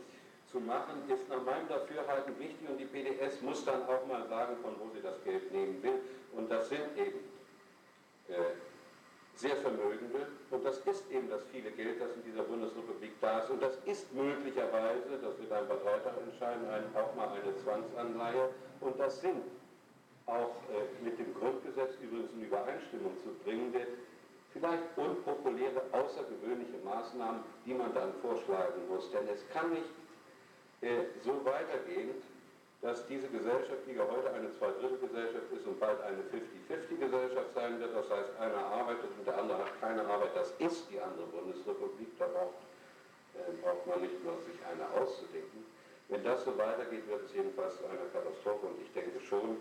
zu 0.51 0.59
machen, 0.59 1.05
ist 1.13 1.29
nach 1.29 1.43
meinem 1.43 1.67
Dafürhalten 1.67 2.39
wichtig 2.39 2.67
und 2.67 2.79
die 2.79 2.85
PDS 2.85 3.39
muss 3.43 3.63
dann 3.65 3.83
auch 3.83 4.03
mal 4.07 4.27
sagen, 4.27 4.57
von 4.63 4.73
wo 4.79 4.89
sie 4.95 5.01
das 5.03 5.23
Geld 5.23 5.51
nehmen 5.51 5.83
will. 5.83 6.01
Und 6.33 6.49
das 6.49 6.69
sind 6.69 6.97
eben 6.97 7.19
äh, 8.29 8.57
sehr 9.35 9.57
Vermögende 9.57 10.25
und 10.49 10.65
das 10.65 10.79
ist 10.79 11.03
eben 11.11 11.29
das 11.29 11.43
viele 11.51 11.69
Geld, 11.69 12.01
das 12.01 12.15
in 12.15 12.23
dieser 12.23 12.41
Bundesrepublik. 12.41 12.60
Und 13.51 13.61
das 13.61 13.75
ist 13.85 14.13
möglicherweise, 14.13 15.19
das 15.21 15.37
wird 15.37 15.51
ein 15.51 15.67
Parteitag 15.67 16.13
entscheiden, 16.23 16.65
auch 16.95 17.15
mal 17.15 17.27
eine 17.35 17.55
Zwangsanleihe. 17.57 18.49
Und 18.79 18.97
das 18.97 19.19
sind 19.19 19.43
auch 20.25 20.55
äh, 20.71 21.03
mit 21.03 21.19
dem 21.19 21.33
Grundgesetz 21.35 21.95
übrigens 22.01 22.31
in 22.31 22.43
Übereinstimmung 22.43 23.11
zu 23.21 23.33
bringende, 23.43 23.85
vielleicht 24.53 24.83
unpopuläre, 24.95 25.81
außergewöhnliche 25.91 26.77
Maßnahmen, 26.85 27.41
die 27.65 27.73
man 27.73 27.93
dann 27.93 28.13
vorschlagen 28.21 28.87
muss. 28.89 29.11
Denn 29.11 29.27
es 29.27 29.47
kann 29.49 29.69
nicht 29.71 29.91
so 31.23 31.45
weitergehen, 31.45 32.09
dass 32.81 33.05
diese 33.05 33.27
Gesellschaft, 33.27 33.85
die 33.87 33.93
ja 33.93 34.03
heute 34.09 34.33
eine 34.33 34.49
Zweidrittelgesellschaft 34.57 35.51
ist 35.53 35.67
und 35.67 35.79
bald 35.79 36.01
eine 36.01 36.17
50-50-Gesellschaft 36.33 37.53
sein 37.53 37.79
wird, 37.79 37.95
das 37.95 38.09
heißt, 38.09 38.39
einer 38.39 38.65
arbeitet 38.65 39.05
und 39.17 39.27
der 39.27 39.37
andere 39.37 39.59
hat 39.59 39.79
keine 39.79 40.01
Arbeit, 40.07 40.31
das 40.33 40.49
ist 40.57 40.89
die 40.89 40.99
andere 40.99 41.27
Bundesrepublik, 41.27 42.17
da 42.17 42.25
braucht, 42.25 42.57
äh, 42.57 42.70
braucht 43.61 43.87
man 43.87 44.01
nicht 44.01 44.23
nur 44.23 44.37
sich 44.41 44.57
eine 44.65 44.85
auszudenken. 44.99 45.65
Wenn 46.09 46.23
das 46.23 46.43
so 46.43 46.57
weitergeht, 46.57 47.07
wird 47.07 47.23
es 47.25 47.33
jedenfalls 47.33 47.77
zu 47.77 47.85
einer 47.85 48.09
Katastrophe 48.11 48.67
und 48.67 48.81
ich 48.81 48.91
denke 48.91 49.19
schon, 49.21 49.57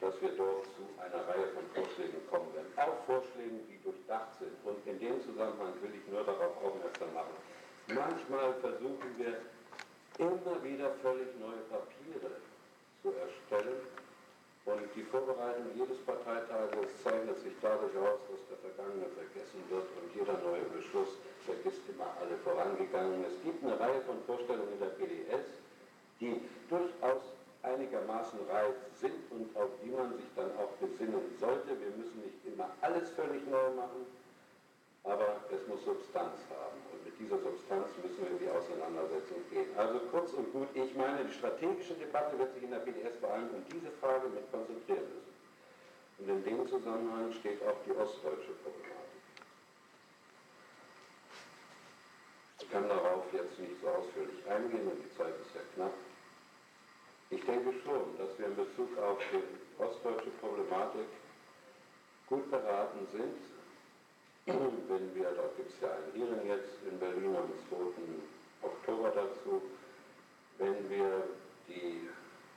dass 0.00 0.20
wir 0.20 0.36
dort 0.36 0.64
zu 0.76 0.84
einer 1.00 1.22
Reihe 1.28 1.48
von 1.54 1.64
Vorschlägen 1.72 2.20
kommen 2.28 2.52
werden. 2.52 2.68
Auch 2.76 2.98
Vorschlägen, 3.06 3.64
die 3.70 3.80
durchdacht 3.82 4.36
sind. 4.38 4.52
Und 4.64 4.84
in 4.86 4.98
dem 4.98 5.22
Zusammenhang 5.22 5.72
will 5.80 5.94
ich 5.94 6.04
nur 6.12 6.24
darauf 6.24 6.52
aufmerksam 6.60 7.14
machen. 7.14 7.32
Manchmal 7.88 8.52
versuchen 8.60 9.10
wir 9.16 9.40
immer 10.18 10.56
wieder 10.62 10.90
völlig 11.00 11.28
neue 11.40 11.62
Papiere 11.72 12.36
zu 13.02 13.12
erstellen. 13.12 14.03
Und 14.64 14.80
die 14.96 15.04
Vorbereitung 15.04 15.68
jedes 15.76 15.98
Parteitages 16.08 16.88
zeichnet 17.04 17.38
sich 17.40 17.52
dadurch 17.60 17.92
aus, 18.00 18.16
dass 18.32 18.40
der 18.48 18.58
Vergangene 18.64 19.12
vergessen 19.12 19.60
wird 19.68 19.84
und 20.00 20.08
jeder 20.16 20.40
neue 20.40 20.64
Beschluss 20.72 21.20
vergisst 21.44 21.84
immer 21.92 22.08
alle 22.16 22.32
vorangegangenen. 22.40 23.28
Es 23.28 23.36
gibt 23.44 23.60
eine 23.60 23.78
Reihe 23.78 24.00
von 24.08 24.16
Vorstellungen 24.24 24.72
in 24.72 24.80
der 24.80 24.96
PDS, 24.96 25.44
die 26.20 26.40
durchaus 26.72 27.20
einigermaßen 27.60 28.40
reif 28.48 28.76
sind 29.00 29.20
und 29.30 29.52
auf 29.56 29.68
die 29.84 29.92
man 29.92 30.16
sich 30.16 30.28
dann 30.36 30.48
auch 30.56 30.72
besinnen 30.80 31.20
sollte. 31.40 31.68
Wir 31.68 31.92
müssen 32.00 32.24
nicht 32.24 32.40
immer 32.48 32.68
alles 32.80 33.08
völlig 33.12 33.44
neu 33.44 33.68
machen, 33.76 34.08
aber 35.04 35.44
es 35.52 35.60
muss 35.68 35.84
Substanz 35.84 36.40
haben 36.48 36.80
mit 36.88 37.03
dieser 37.18 37.38
Substanz 37.38 37.88
müssen 38.02 38.22
wir 38.22 38.30
in 38.30 38.38
die 38.38 38.50
Auseinandersetzung 38.50 39.38
gehen. 39.50 39.68
Also 39.76 40.00
kurz 40.10 40.32
und 40.32 40.52
gut, 40.52 40.68
ich 40.74 40.94
meine, 40.94 41.24
die 41.24 41.32
strategische 41.32 41.94
Debatte 41.94 42.38
wird 42.38 42.54
sich 42.54 42.62
in 42.62 42.70
der 42.70 42.78
BDS 42.84 43.16
vor 43.20 43.30
allem 43.30 43.48
um 43.50 43.64
diese 43.70 43.90
Frage 44.00 44.28
mit 44.28 44.50
konzentrieren 44.50 45.06
müssen. 45.10 45.34
Und 46.18 46.28
in 46.28 46.44
dem 46.44 46.68
Zusammenhang 46.68 47.32
steht 47.32 47.62
auch 47.66 47.76
die 47.86 47.92
ostdeutsche 47.92 48.52
Problematik. 48.62 49.04
Ich 52.60 52.70
kann 52.70 52.88
darauf 52.88 53.24
jetzt 53.32 53.58
nicht 53.58 53.80
so 53.82 53.88
ausführlich 53.88 54.40
eingehen 54.48 54.86
und 54.88 54.98
die 54.98 55.16
Zeit 55.16 55.34
ist 55.40 55.54
ja 55.54 55.60
knapp. 55.74 55.94
Ich 57.30 57.44
denke 57.44 57.72
schon, 57.84 58.16
dass 58.18 58.38
wir 58.38 58.46
in 58.46 58.56
Bezug 58.56 58.98
auf 58.98 59.18
die 59.32 59.82
ostdeutsche 59.82 60.30
Problematik 60.40 61.06
gut 62.28 62.50
beraten 62.50 63.06
sind, 63.12 63.53
wenn 64.46 65.14
wir, 65.14 65.30
da 65.32 65.48
gibt 65.56 65.70
es 65.70 65.80
ja 65.80 65.88
ein 65.88 66.12
Hearing 66.12 66.46
jetzt 66.46 66.76
in 66.84 66.98
Berlin 66.98 67.34
am 67.36 67.48
2. 67.68 67.76
Oktober 68.62 69.10
dazu, 69.14 69.62
wenn 70.58 70.88
wir 70.90 71.24
die 71.68 72.08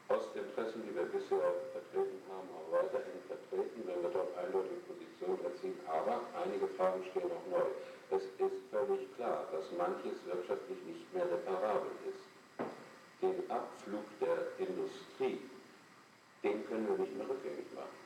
Ostinteressen, 0.09 0.83
die 0.83 0.95
wir 0.95 1.07
bisher 1.07 1.39
vertreten 1.71 2.19
haben, 2.27 2.47
auch 2.55 2.71
weiterhin 2.71 3.19
vertreten, 3.27 3.83
wenn 3.87 4.03
wir 4.03 4.11
dort 4.11 4.35
eindeutige 4.37 4.83
Positionen 4.87 5.39
erzielen. 5.43 5.79
Aber 5.87 6.21
einige 6.43 6.67
Fragen 6.75 7.03
stehen 7.11 7.31
auch 7.31 7.47
neu. 7.51 7.67
Es 8.11 8.23
ist 8.23 8.59
völlig 8.71 9.03
klar, 9.15 9.47
dass 9.51 9.71
manches 9.77 10.19
wirtschaftlich 10.25 10.79
nicht 10.87 11.07
mehr 11.13 11.25
reparabel 11.25 11.91
ist. 12.07 12.23
Den 13.21 13.49
Abflug 13.49 14.05
der 14.21 14.37
Industrie, 14.59 15.41
den 16.43 16.67
können 16.67 16.87
wir 16.87 16.97
nicht 16.99 17.15
mehr 17.17 17.27
rückgängig 17.27 17.67
machen. 17.75 17.97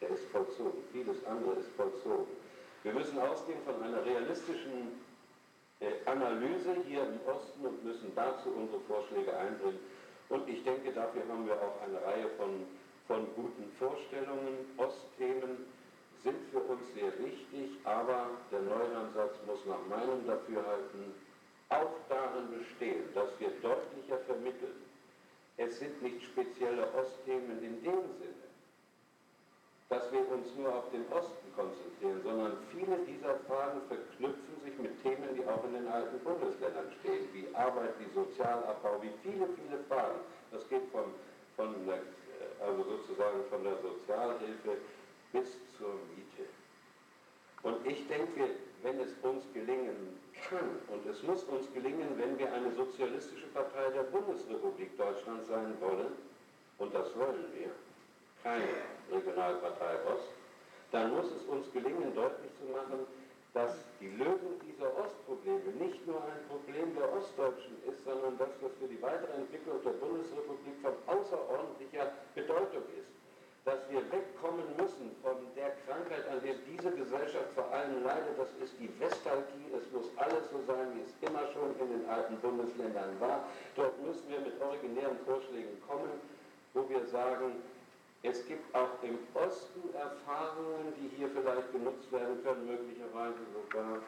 Der 0.00 0.10
ist 0.10 0.24
vollzogen. 0.32 0.80
Vieles 0.92 1.24
andere 1.26 1.60
ist 1.60 1.68
vollzogen. 1.76 2.39
Wir 2.82 2.92
müssen 2.94 3.18
ausgehen 3.18 3.58
von 3.64 3.82
einer 3.82 4.04
realistischen 4.04 5.00
äh, 5.80 5.92
Analyse 6.06 6.76
hier 6.86 7.02
im 7.02 7.20
Osten 7.26 7.66
und 7.66 7.84
müssen 7.84 8.12
dazu 8.14 8.50
unsere 8.50 8.80
Vorschläge 8.80 9.36
einbringen. 9.36 9.80
Und 10.30 10.48
ich 10.48 10.62
denke, 10.64 10.92
dafür 10.92 11.22
haben 11.28 11.46
wir 11.46 11.54
auch 11.54 11.82
eine 11.82 12.02
Reihe 12.02 12.28
von, 12.38 12.66
von 13.06 13.26
guten 13.34 13.70
Vorstellungen. 13.78 14.64
Ostthemen 14.78 15.66
sind 16.22 16.36
für 16.50 16.60
uns 16.60 16.82
sehr 16.94 17.12
wichtig, 17.18 17.70
aber 17.84 18.28
der 18.50 18.60
Neuansatz 18.60 19.34
muss 19.46 19.64
nach 19.66 19.84
meinem 19.88 20.26
Dafürhalten 20.26 21.14
auch 21.68 21.94
darin 22.08 22.58
bestehen, 22.58 23.04
dass 23.14 23.28
wir 23.38 23.50
deutlicher 23.62 24.18
vermitteln, 24.26 24.82
es 25.56 25.78
sind 25.78 26.02
nicht 26.02 26.22
spezielle 26.22 26.92
Ostthemen 26.94 27.62
in 27.62 27.82
dem 27.82 28.02
Sinne, 28.18 28.40
dass 29.88 30.10
wir 30.12 30.19
uns 30.40 30.56
nur 30.56 30.74
auf 30.74 30.88
den 30.90 31.04
Osten 31.12 31.48
konzentrieren, 31.54 32.20
sondern 32.24 32.56
viele 32.72 32.96
dieser 33.04 33.36
Fragen 33.44 33.80
verknüpfen 33.88 34.56
sich 34.64 34.76
mit 34.78 34.96
Themen, 35.02 35.28
die 35.36 35.44
auch 35.44 35.62
in 35.64 35.74
den 35.74 35.88
alten 35.88 36.18
Bundesländern 36.24 36.88
stehen, 37.00 37.28
wie 37.32 37.44
Arbeit, 37.54 37.92
wie 38.00 38.08
Sozialabbau, 38.14 39.02
wie 39.02 39.12
viele, 39.22 39.46
viele 39.52 39.78
Fragen. 39.88 40.20
Das 40.50 40.66
geht 40.68 40.84
von, 40.92 41.12
von 41.56 41.74
der, 41.86 42.00
also 42.64 42.84
sozusagen 42.84 43.44
von 43.50 43.62
der 43.64 43.76
Sozialhilfe 43.84 44.80
bis 45.32 45.52
zur 45.76 45.94
Miete. 46.16 46.48
Und 47.62 47.86
ich 47.86 48.06
denke, 48.08 48.56
wenn 48.82 48.98
es 49.00 49.12
uns 49.22 49.44
gelingen 49.52 50.16
kann, 50.48 50.80
und 50.88 51.04
es 51.06 51.22
muss 51.22 51.44
uns 51.44 51.70
gelingen, 51.74 52.08
wenn 52.16 52.38
wir 52.38 52.50
eine 52.52 52.72
sozialistische 52.72 53.46
Partei 53.48 53.90
der 53.92 54.04
Bundesrepublik 54.04 54.96
Deutschland 54.96 55.44
sein 55.46 55.76
wollen, 55.80 56.16
und 56.78 56.94
das 56.94 57.14
wollen 57.14 57.44
wir, 57.52 57.70
keine 58.42 58.64
Regionalpartei 59.10 59.94
Ost, 60.12 60.30
dann 60.92 61.14
muss 61.14 61.26
es 61.26 61.44
uns 61.46 61.70
gelingen, 61.72 62.14
deutlich 62.14 62.50
zu 62.58 62.66
machen, 62.72 63.06
dass 63.52 63.74
die 64.00 64.10
Lösung 64.14 64.58
dieser 64.62 64.90
Ostprobleme 64.96 65.74
nicht 65.78 66.06
nur 66.06 66.22
ein 66.22 66.42
Problem 66.48 66.94
der 66.94 67.12
Ostdeutschen 67.12 67.76
ist, 67.88 68.04
sondern 68.04 68.38
dass 68.38 68.50
das 68.62 68.70
für 68.78 68.86
die 68.86 69.00
weitere 69.02 69.32
Entwicklung 69.34 69.82
der 69.82 69.98
Bundesrepublik 69.98 70.78
von 70.82 70.94
außerordentlicher 71.06 72.12
Bedeutung 72.34 72.86
ist. 72.94 73.10
Dass 73.64 73.78
wir 73.90 74.00
wegkommen 74.10 74.64
müssen 74.78 75.12
von 75.20 75.36
der 75.54 75.74
Krankheit, 75.84 76.24
an 76.30 76.40
der 76.42 76.54
diese 76.64 76.90
Gesellschaft 76.94 77.50
vor 77.54 77.68
allem 77.70 78.02
leidet, 78.02 78.38
das 78.38 78.48
ist 78.62 78.72
die 78.80 78.88
Westalgie. 78.98 79.68
Es 79.76 79.84
muss 79.92 80.08
alles 80.16 80.48
so 80.50 80.62
sein, 80.66 80.94
wie 80.96 81.04
es 81.04 81.12
immer 81.20 81.44
schon 81.52 81.76
in 81.78 82.00
den 82.00 82.08
alten 82.08 82.38
Bundesländern 82.38 83.20
war. 83.20 83.44
Dort 83.76 84.00
müssen 84.00 84.24
wir 84.30 84.40
mit 84.40 84.56
originären 84.62 85.18
Vorschlägen 85.26 85.76
kommen, 85.86 86.08
wo 86.72 86.88
wir 86.88 87.04
sagen, 87.12 87.60
es 88.22 88.46
gibt 88.46 88.74
auch 88.74 89.02
im 89.02 89.18
Osten 89.34 89.94
Erfahrungen, 89.94 90.92
die 91.00 91.08
hier 91.16 91.28
vielleicht 91.30 91.72
genutzt 91.72 92.12
werden 92.12 92.42
können, 92.44 92.66
möglicherweise 92.66 93.40
sogar 93.56 94.02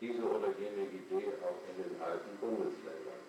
diese 0.00 0.22
oder 0.22 0.50
jene 0.58 0.90
Idee 0.90 1.30
auch 1.46 1.60
in 1.70 1.76
den 1.82 2.02
alten 2.02 2.36
Bundesländern. 2.40 3.22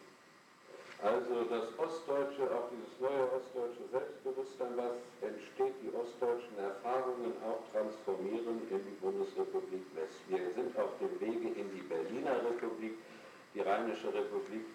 Also 1.04 1.44
das 1.52 1.70
Ostdeutsche, 1.78 2.50
auch 2.50 2.72
dieses 2.74 2.98
neue 2.98 3.30
ostdeutsche 3.30 3.86
Selbstbewusstsein, 3.92 4.74
was 4.74 4.96
entsteht, 5.22 5.76
die 5.84 5.94
ostdeutschen 5.94 6.58
Erfahrungen 6.58 7.36
auch 7.46 7.62
transformieren 7.70 8.64
in 8.72 8.80
die 8.82 8.98
Bundesrepublik 9.04 9.86
West. 9.94 10.18
Wir 10.28 10.50
sind 10.56 10.74
auf 10.80 10.98
dem 10.98 11.14
Wege 11.20 11.52
in 11.54 11.70
die 11.76 11.84
Berliner 11.86 12.42
Republik, 12.42 12.98
die 13.54 13.60
Rheinische 13.60 14.08
Republik, 14.08 14.66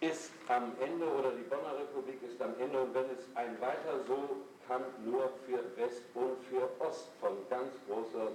ist 0.00 0.32
am 0.48 0.72
Ende 0.80 1.06
oder 1.06 1.30
die 1.32 1.42
Bonner 1.42 1.76
Republik 1.78 2.22
ist 2.22 2.40
am 2.40 2.54
Ende 2.58 2.80
und 2.80 2.94
wenn 2.94 3.04
es 3.10 3.24
ein 3.34 3.60
weiter 3.60 4.00
so 4.06 4.36
kann 4.66 4.82
nur 5.04 5.30
für 5.44 5.60
West 5.76 6.02
und 6.14 6.42
für 6.48 6.68
Ost 6.80 7.08
von 7.20 7.36
ganz 7.50 7.72
großer 7.86 8.28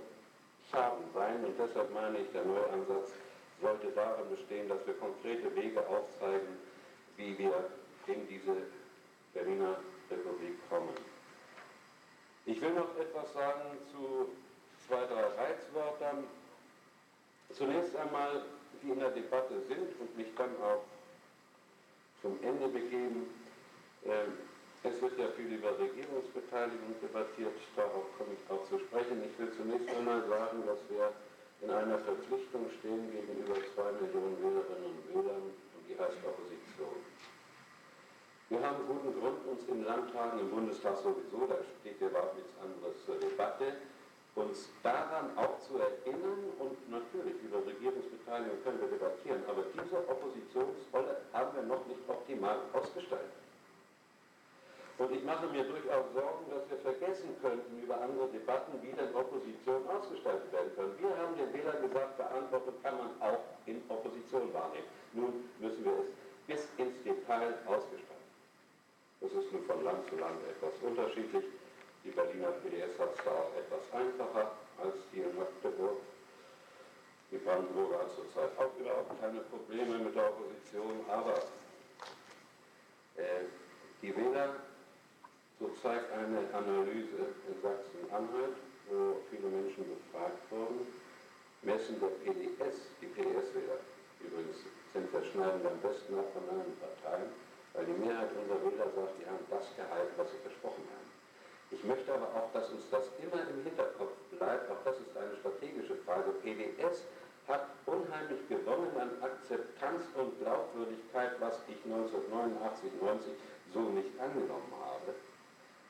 Schaden 0.69 1.05
sein 1.13 1.43
und 1.43 1.57
deshalb 1.57 1.91
meine 1.93 2.19
ich, 2.19 2.31
der 2.31 2.43
neue 2.45 2.69
Ansatz 2.69 3.13
sollte 3.61 3.87
darin 3.95 4.29
bestehen, 4.29 4.69
dass 4.69 4.85
wir 4.85 4.93
konkrete 4.95 5.55
Wege 5.55 5.79
aufzeigen, 5.87 6.59
wie 7.17 7.37
wir 7.37 7.69
in 8.07 8.27
diese 8.27 8.57
Berliner 9.33 9.77
Republik 10.11 10.57
kommen. 10.69 10.93
Ich 12.45 12.61
will 12.61 12.73
noch 12.73 12.95
etwas 12.99 13.33
sagen 13.33 13.77
zu 13.91 14.29
zwei, 14.85 15.05
drei 15.05 15.23
Reizwörtern. 15.41 16.25
Zunächst 17.53 17.95
einmal, 17.95 18.43
die 18.83 18.91
in 18.91 18.99
der 18.99 19.11
Debatte 19.11 19.61
sind 19.67 19.99
und 19.99 20.15
mich 20.17 20.27
dann 20.35 20.51
auch 20.61 20.83
zum 22.25 22.41
Ende 22.41 22.67
begeben. 22.67 23.29
Ähm, 24.01 24.33
es 24.81 24.99
wird 25.01 25.13
ja 25.17 25.29
viel 25.37 25.53
über 25.53 25.77
Regierungsbeteiligung 25.77 26.97
debattiert, 27.01 27.53
darauf 27.75 28.05
komme 28.17 28.33
ich 28.33 28.41
auch 28.49 28.65
zu 28.65 28.81
sprechen. 28.81 29.21
Ich 29.29 29.37
will 29.37 29.53
zunächst 29.53 29.89
einmal 29.93 30.25
sagen, 30.25 30.65
dass 30.65 30.81
wir 30.89 31.13
in 31.61 31.69
einer 31.69 31.99
Verpflichtung 32.01 32.65
stehen 32.81 33.13
gegenüber 33.13 33.61
zwei 33.77 33.93
Millionen 34.01 34.37
Wählerinnen 34.41 34.89
und 34.89 35.05
Wählern 35.13 35.41
und 35.53 35.83
die 35.85 35.97
heißt 35.97 36.17
Opposition. 36.25 36.97
Wir 38.49 38.61
haben 38.61 38.85
guten 38.85 39.13
Grund, 39.21 39.45
uns 39.45 39.61
in 39.69 39.85
Landtagen, 39.85 40.39
im 40.39 40.49
Bundestag 40.49 40.97
sowieso, 40.97 41.45
da 41.45 41.57
steht 41.81 42.01
ja 42.01 42.09
überhaupt 42.09 42.37
nichts 42.37 42.53
anderes 42.61 42.93
zur 43.05 43.17
Debatte, 43.21 43.77
uns 44.35 44.69
daran 44.83 45.31
auch 45.37 45.59
zu 45.59 45.79
erinnern 45.79 46.51
und 46.59 46.75
natürlich 46.91 47.39
über 47.41 47.65
Regierungsbeteiligung 47.65 48.61
können 48.63 48.81
wir 48.81 48.91
debattieren, 48.91 49.41
aber 49.47 49.63
diese 49.71 49.97
Oppositionsrolle 50.07 51.23
haben 51.31 51.55
wir 51.55 51.63
noch 51.63 51.85
nicht 51.87 52.03
optimal 52.07 52.59
ausgestaltet. 52.73 53.31
Und 54.97 55.11
ich 55.11 55.23
mache 55.23 55.47
mir 55.47 55.63
durchaus 55.63 56.05
Sorgen, 56.13 56.45
dass 56.51 56.69
wir 56.69 56.79
vergessen 56.79 57.35
könnten 57.41 57.83
über 57.83 57.99
andere 57.99 58.27
Debatten, 58.27 58.79
wie 58.81 58.95
denn 58.95 59.13
Opposition 59.13 59.83
ausgestaltet 59.87 60.51
werden 60.53 60.71
können. 60.75 60.95
Wir 60.99 61.11
haben 61.17 61.35
den 61.35 61.51
Wähler 61.51 61.75
gesagt, 61.83 62.15
Verantwortung 62.15 62.75
kann 62.81 62.97
man 62.97 63.11
auch 63.19 63.43
in 63.65 63.83
Opposition 63.89 64.53
wahrnehmen. 64.53 64.87
Nun 65.11 65.49
müssen 65.59 65.83
wir 65.83 65.91
es 65.99 66.11
bis 66.47 66.63
ins 66.77 66.95
Detail 67.03 67.55
ausgestalten. 67.67 68.23
Das 69.19 69.31
ist 69.31 69.51
nun 69.51 69.63
von 69.63 69.83
Land 69.83 70.07
zu 70.09 70.15
Land 70.15 70.39
etwas 70.47 70.71
unterschiedlich. 70.81 71.43
Die 72.05 72.11
Berliner 72.11 72.53
PDS 72.61 72.99
hat 72.99 73.17
es 73.17 73.23
da 73.25 73.31
auch 73.31 73.49
etwas 73.57 73.81
einfacher 73.89 74.51
als 74.77 74.93
die 75.11 75.21
in 75.21 75.35
Magdeburg. 75.35 75.97
Die 77.31 77.37
Brandenburger 77.37 77.97
hat 77.97 78.13
zurzeit 78.13 78.53
auch 78.61 78.69
überhaupt 78.77 79.19
keine 79.19 79.39
Probleme 79.49 79.97
mit 79.97 80.13
der 80.13 80.29
Opposition, 80.29 81.01
aber 81.09 81.41
äh, 83.17 83.49
die 84.03 84.15
Wähler, 84.15 84.53
so 85.59 85.67
zeigt 85.81 86.13
eine 86.13 86.45
Analyse 86.53 87.33
in 87.49 87.57
Sachsen-Anhalt, 87.65 88.53
wo 88.85 89.17
viele 89.31 89.49
Menschen 89.49 89.89
befragt 89.89 90.45
wurden, 90.51 90.85
messen 91.63 91.99
der 91.99 92.13
PDS, 92.21 92.85
die 93.01 93.07
PDS-Wähler, 93.07 93.81
übrigens 94.21 94.61
sind 94.93 95.11
wir 95.11 95.23
schneiden 95.25 95.65
am 95.65 95.81
besten 95.81 96.19
ab 96.19 96.29
von 96.37 96.45
allen 96.53 96.77
Parteien, 96.77 97.33
weil 97.73 97.85
die 97.89 97.97
Mehrheit 97.97 98.29
unserer 98.37 98.61
Wähler 98.61 98.93
sagt, 98.93 99.17
die 99.17 99.25
haben 99.25 99.41
das 99.49 99.65
gehalten, 99.73 100.13
was 100.17 100.29
sie 100.29 100.37
versprochen 100.45 100.85
haben. 100.93 101.04
Ich 101.71 101.83
möchte 101.83 102.13
aber 102.13 102.27
auch, 102.35 102.51
dass 102.53 102.69
uns 102.69 102.89
das 102.91 103.09
immer 103.17 103.41
im 103.41 103.63
Hinterkopf 103.63 104.13
bleibt, 104.37 104.69
auch 104.69 104.83
das 104.83 104.95
ist 104.99 105.17
eine 105.17 105.35
strategische 105.37 105.95
Frage. 106.05 106.31
PDS 106.43 107.03
hat 107.47 107.69
unheimlich 107.85 108.47
gewonnen 108.49 108.89
an 108.97 109.09
Akzeptanz 109.21 110.05
und 110.15 110.39
Glaubwürdigkeit, 110.39 111.33
was 111.39 111.61
ich 111.67 111.77
1989, 111.85 112.91
90 113.01 113.33
so 113.73 113.81
nicht 113.93 114.13
angenommen 114.19 114.73
habe. 114.81 115.13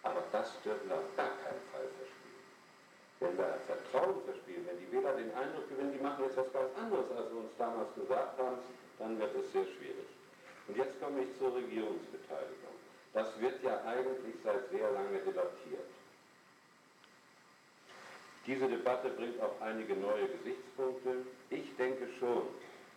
Aber 0.03 0.23
das 0.31 0.51
dürfen 0.63 0.89
wir 0.89 0.97
auf 0.97 1.15
gar 1.15 1.31
keinen 1.43 1.63
Fall 1.71 1.87
verspielen. 1.97 2.43
Wenn 3.19 3.37
wir 3.37 3.59
Vertrauen 3.67 4.21
verspielen, 4.23 4.67
wenn 4.67 4.79
die 4.79 4.91
Wähler 4.91 5.15
den 5.15 5.33
Eindruck 5.33 5.69
gewinnen, 5.69 5.93
die 5.93 6.03
machen 6.03 6.23
jetzt 6.25 6.37
was 6.37 6.51
ganz 6.51 6.71
anderes, 6.75 7.09
als 7.11 7.31
wir 7.31 7.39
uns 7.39 7.55
damals 7.57 7.93
gesagt 7.95 8.37
haben, 8.37 8.57
dann 8.99 9.19
wird 9.19 9.35
es 9.35 9.51
sehr 9.51 9.65
schwierig. 9.65 10.07
Und 10.67 10.77
jetzt 10.77 10.99
komme 10.99 11.23
ich 11.23 11.37
zur 11.37 11.55
Regierungsbeteiligung. 11.55 12.64
Das 13.15 13.27
wird 13.39 13.63
ja 13.63 13.81
eigentlich 13.85 14.35
seit 14.43 14.69
sehr 14.69 14.91
lange 14.91 15.19
debattiert. 15.19 15.87
Diese 18.45 18.67
Debatte 18.67 19.09
bringt 19.09 19.41
auch 19.41 19.59
einige 19.61 19.95
neue 19.95 20.27
Gesichtspunkte. 20.27 21.23
Ich 21.49 21.75
denke 21.77 22.09
schon, 22.19 22.43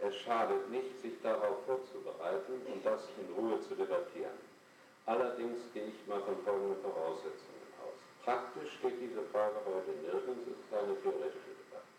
es 0.01 0.17
schadet 0.17 0.69
nicht, 0.71 1.01
sich 1.03 1.15
darauf 1.23 1.65
vorzubereiten 1.67 2.61
und 2.67 2.85
das 2.85 3.01
in 3.17 3.33
Ruhe 3.33 3.61
zu 3.63 3.77
debattieren. 3.77 4.37
Allerdings 5.07 5.61
gehe 5.73 5.87
ich 5.87 6.07
mal 6.09 6.21
von 6.23 6.37
folgenden 6.45 6.83
Voraussetzungen 6.83 7.71
aus. 7.81 7.97
Praktisch 8.25 8.73
steht 8.79 9.01
diese 9.01 9.23
Frage 9.31 9.55
heute 9.65 9.93
nirgends, 10.03 10.51
es 10.51 10.59
ist 10.59 10.75
eine 10.75 11.01
theoretische 11.01 11.55
Debatte. 11.63 11.91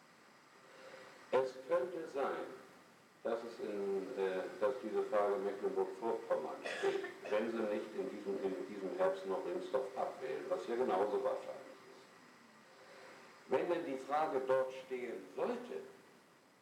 Es 1.31 1.53
könnte 1.67 2.03
sein, 2.13 2.58
dass, 3.23 3.39
es 3.43 3.59
in, 3.59 4.07
äh, 4.17 4.47
dass 4.61 4.73
diese 4.83 5.03
Frage 5.11 5.35
Mecklenburg-Vorpommern 5.43 6.55
steht, 6.79 7.03
wenn 7.29 7.51
sie 7.51 7.63
nicht 7.73 7.91
in 7.97 8.09
diesem, 8.09 8.35
in 8.43 8.55
diesem 8.67 8.97
Herbst 8.97 9.25
noch 9.27 9.45
Ringsdorf 9.45 9.87
abwählen, 9.97 10.45
was 10.49 10.65
hier 10.65 10.77
genauso 10.77 11.23
wahrscheinlich 11.23 11.75
ist. 11.83 11.99
Wenn 13.49 13.69
denn 13.69 13.85
die 13.85 13.99
Frage 14.07 14.41
dort 14.47 14.71
stehen 14.85 15.19
sollte, 15.35 15.83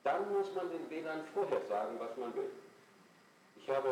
dann 0.03 0.33
muss 0.33 0.53
man 0.55 0.69
den 0.71 0.89
Wählern 0.89 1.21
vorher 1.33 1.61
sagen, 1.67 1.99
was 1.99 2.15
man 2.17 2.33
will. 2.35 2.49
Ich 3.57 3.69
habe 3.69 3.89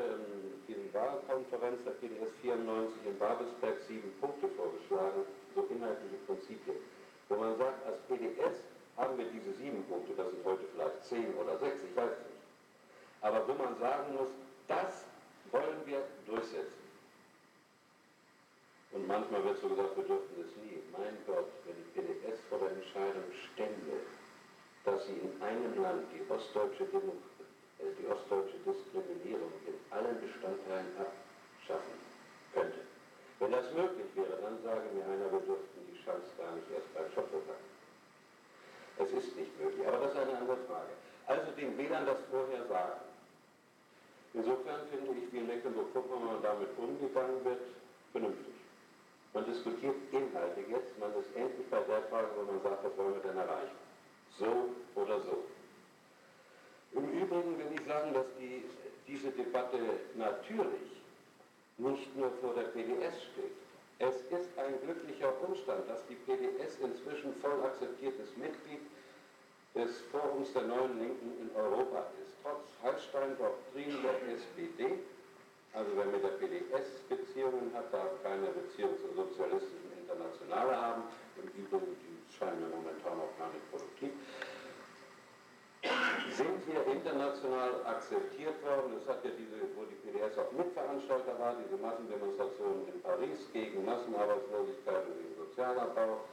in 0.67 0.91
der 0.93 1.01
Wahlkonferenz 1.01 1.84
der 1.84 1.91
PDS 1.91 2.32
94 2.41 2.95
in 3.06 3.19
Babelsberg 3.19 3.78
sieben 3.88 4.12
Punkte 4.21 4.47
vorgeschlagen, 4.56 5.25
so 5.54 5.67
inhaltliche 5.69 6.15
Prinzipien, 6.25 6.78
wo 7.28 7.36
man 7.36 7.58
sagt, 7.58 7.86
als 7.86 7.97
PDS 8.08 8.56
haben 8.95 9.17
wir 9.17 9.25
diese 9.25 9.51
sieben 9.58 9.84
Punkte, 9.86 10.13
das 10.15 10.32
sind 10.32 10.45
heute 10.45 10.63
vielleicht 10.73 11.04
zehn 11.04 11.36
oder 11.36 11.58
sechs, 11.58 11.84
ich 11.84 11.95
weiß 11.95 12.10
nicht. 12.10 12.35
Aber 13.26 13.42
wo 13.48 13.54
man 13.54 13.74
sagen 13.80 14.14
muss, 14.14 14.30
das 14.68 15.02
wollen 15.50 15.82
wir 15.86 16.06
durchsetzen. 16.28 16.86
Und 18.92 19.08
manchmal 19.08 19.44
wird 19.44 19.58
so 19.58 19.68
gesagt, 19.68 19.98
wir 19.98 20.04
dürfen 20.06 20.46
es 20.46 20.54
nie. 20.62 20.78
Mein 20.94 21.18
Gott, 21.26 21.50
wenn 21.66 21.74
die 21.74 21.90
PDS 21.98 22.38
vor 22.50 22.60
der 22.60 22.70
Entscheidung 22.78 23.26
stände, 23.50 23.98
dass 24.86 25.08
sie 25.08 25.18
in 25.18 25.42
einem 25.42 25.74
Land 25.82 26.06
die 26.14 26.22
ostdeutsche, 26.30 26.84
äh, 26.86 27.90
die 27.98 28.06
ostdeutsche 28.06 28.62
Diskriminierung 28.62 29.52
in 29.66 29.74
allen 29.90 30.22
Bestandteilen 30.22 30.94
abschaffen 31.02 31.98
könnte. 32.54 32.86
Wenn 33.40 33.52
das 33.52 33.74
möglich 33.74 34.06
wäre, 34.14 34.38
dann 34.38 34.62
sage 34.62 34.86
mir 34.94 35.04
einer, 35.04 35.34
wir 35.34 35.42
dürften 35.42 35.82
die 35.90 35.98
Chance 36.06 36.30
gar 36.38 36.54
nicht 36.54 36.70
erst 36.70 36.94
beim 36.94 37.10
Schopfe 37.10 37.42
packen. 37.42 37.74
Es 39.02 39.10
ist 39.18 39.36
nicht 39.36 39.60
möglich, 39.60 39.82
aber 39.88 39.98
das 39.98 40.14
ist 40.14 40.20
eine 40.22 40.38
andere 40.38 40.58
Frage. 40.70 40.94
Also 41.26 41.52
den 41.58 41.76
Wählern 41.76 42.06
das 42.06 42.22
vorher 42.30 42.64
sagen. 42.70 43.14
Insofern 44.36 44.82
finde 44.91 45.15
ich, 45.17 45.32
wie 45.32 45.38
in 45.38 45.48
Mecklenburg-Vorpommern 45.48 46.43
damit 46.43 46.67
umgegangen 46.78 47.43
wird, 47.45 47.62
vernünftig. 48.12 48.54
Man 49.34 49.45
diskutiert 49.45 49.95
Inhalte 50.12 50.60
jetzt, 50.69 51.00
man 51.00 51.12
ist 51.15 51.34
endlich 51.36 51.67
bei 51.69 51.80
der 51.80 52.04
Frage, 52.04 52.28
wo 52.36 52.52
man 52.52 52.62
sagt, 52.62 52.84
was 52.84 52.98
wollen 52.98 53.15
wir 53.15 53.21
denn 53.21 53.38
erreichen? 53.38 53.76
So 54.38 54.76
oder 54.95 55.21
so. 55.21 55.43
Im 56.91 57.12
Übrigen 57.12 57.58
will 57.58 57.71
ich 57.74 57.86
sagen, 57.86 58.13
dass 58.13 58.28
die, 58.39 58.63
diese 59.08 59.32
Debatte 59.32 59.80
natürlich 60.15 61.00
nicht 61.78 62.15
nur 62.15 62.32
vor 62.41 62.54
der 62.56 62.71
PDS 62.76 63.15
steht. 63.32 63.56
Es 64.00 64.15
ist 64.32 64.50
ein 64.58 64.76
glücklicher 64.84 65.32
Umstand, 65.48 65.89
dass 65.89 66.06
die 66.08 66.15
PDS 66.15 66.80
inzwischen 66.84 67.34
voll 67.41 67.63
akzeptiertes 67.63 68.36
Mitglied 68.36 68.82
des 69.76 70.00
Forums 70.12 70.52
der 70.54 70.64
neuen 70.64 70.98
Linken 71.00 71.32
in 71.42 71.56
Europa 71.56 72.08
ist. 72.24 72.34
Trotz 72.42 72.66
Hallstein-Doktrin 72.82 74.02
der 74.02 74.34
SPD 74.34 75.00
also 75.76 75.92
wer 75.96 76.06
mit 76.08 76.24
der 76.24 76.40
PDS 76.40 77.04
Beziehungen 77.12 77.68
hat, 77.76 77.92
darf 77.92 78.24
keine 78.24 78.48
Beziehung 78.48 78.96
zur 78.96 79.12
sozialistischen 79.12 79.92
Internationale 80.00 80.72
haben. 80.72 81.04
Im 81.36 81.52
Übrigen, 81.52 81.92
die 82.00 82.16
scheinen 82.32 82.64
mir 82.64 82.72
momentan 82.72 83.20
auch 83.20 83.36
gar 83.36 83.52
nicht 83.52 83.68
produktiv. 83.68 84.16
Sind 86.32 86.64
wir 86.64 86.80
international 86.88 87.84
akzeptiert 87.84 88.56
worden? 88.64 88.96
Es 88.96 89.04
hat 89.04 89.20
ja 89.28 89.32
diese, 89.36 89.68
wo 89.76 89.84
die 89.84 90.00
PDS 90.00 90.40
auch 90.40 90.52
Mitveranstalter 90.56 91.36
war, 91.44 91.60
diese 91.60 91.76
Massendemonstrationen 91.76 92.88
in 92.96 93.02
Paris 93.04 93.44
gegen 93.52 93.84
Massenarbeitslosigkeit 93.84 95.04
und 95.12 95.16
gegen 95.20 95.36
Sozialabbau. 95.36 96.24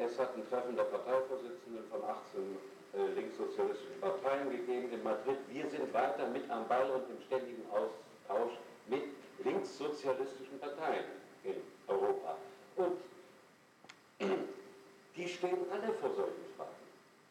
Es 0.00 0.18
hat 0.18 0.32
ein 0.40 0.48
Treffen 0.48 0.74
der 0.74 0.88
Parteivorsitzenden 0.88 1.84
von 1.92 2.00
18 2.00 2.75
äh, 2.96 3.12
linkssozialistischen 3.14 4.00
Parteien 4.00 4.50
gegeben 4.50 4.90
in 4.90 5.02
Madrid. 5.02 5.36
Wir 5.48 5.68
sind 5.68 5.92
weiter 5.92 6.26
mit 6.28 6.48
am 6.50 6.66
Ball 6.66 6.90
und 6.90 7.10
im 7.10 7.20
ständigen 7.26 7.62
Austausch 7.70 8.54
mit 8.86 9.04
linkssozialistischen 9.44 10.58
Parteien 10.58 11.04
in 11.44 11.56
Europa. 11.86 12.36
Und 12.76 12.96
die 15.16 15.28
stehen 15.28 15.58
alle 15.70 15.92
vor 15.94 16.10
solchen 16.14 16.46
Fragen. 16.56 16.70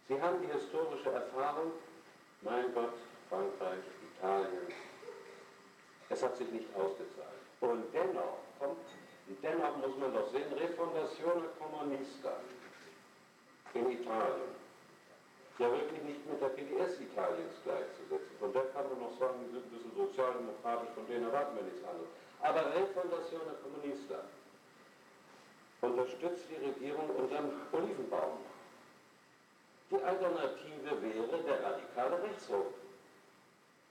Sie 0.08 0.22
haben 0.22 0.40
die 0.42 0.54
historische 0.54 1.10
Erfahrung, 1.10 1.72
mein 2.42 2.72
Gott, 2.76 2.94
Frankreich, 3.30 3.80
Italien, 4.18 4.68
es 6.10 6.24
hat 6.24 6.38
sich 6.38 6.50
nicht 6.52 6.68
ausgezahlt. 6.76 7.42
Und 7.62 7.86
dennoch 7.94 8.38
kommt, 8.60 8.78
dennoch 9.42 9.78
muss 9.78 9.98
man 9.98 10.14
doch 10.14 10.30
sehen, 10.32 10.54
Refondazione 10.54 11.50
Comunista 11.58 12.34
in 13.74 13.90
Italien, 13.90 14.55
ja 15.60 15.72
wirklich 15.72 16.04
nicht 16.04 16.24
mit 16.28 16.42
der 16.42 16.50
PDS 16.50 17.00
Italiens 17.00 17.56
gleichzusetzen. 17.64 18.36
Von 18.40 18.52
der 18.52 18.66
kann 18.76 18.90
man 18.90 19.00
noch 19.00 19.16
sagen, 19.18 19.40
die 19.46 19.52
sind 19.52 19.64
ein 19.66 19.72
bisschen 19.72 19.96
sozialdemokratisch, 19.96 20.92
von 20.96 21.08
denen 21.08 21.26
erwarten 21.26 21.56
wir 21.56 21.64
nichts 21.64 21.84
anderes. 21.84 22.12
Aber 22.42 22.62
Refondazione 22.76 23.56
Comunista 23.64 24.20
unterstützt 25.82 26.46
die 26.52 26.60
Regierung 26.60 27.10
unterm 27.16 27.52
Olivenbaum. 27.72 28.44
Die 29.92 30.02
Alternative 30.02 30.92
wäre 31.02 31.44
der 31.44 31.64
radikale 31.64 32.22
Rechtsruck. 32.24 32.74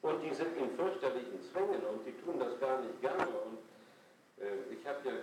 Und 0.03 0.21
die 0.21 0.35
sind 0.35 0.57
in 0.59 0.71
fürchterlichen 0.77 1.41
Zwängen 1.41 1.81
und 1.89 2.05
die 2.05 2.13
tun 2.21 2.39
das 2.39 2.61
gar 2.61 2.79
nicht 2.81 3.01
gerne. 3.01 3.25
Und 3.25 3.59
äh, 4.37 4.75
ich 4.75 4.87
habe 4.87 5.01
ja 5.09 5.15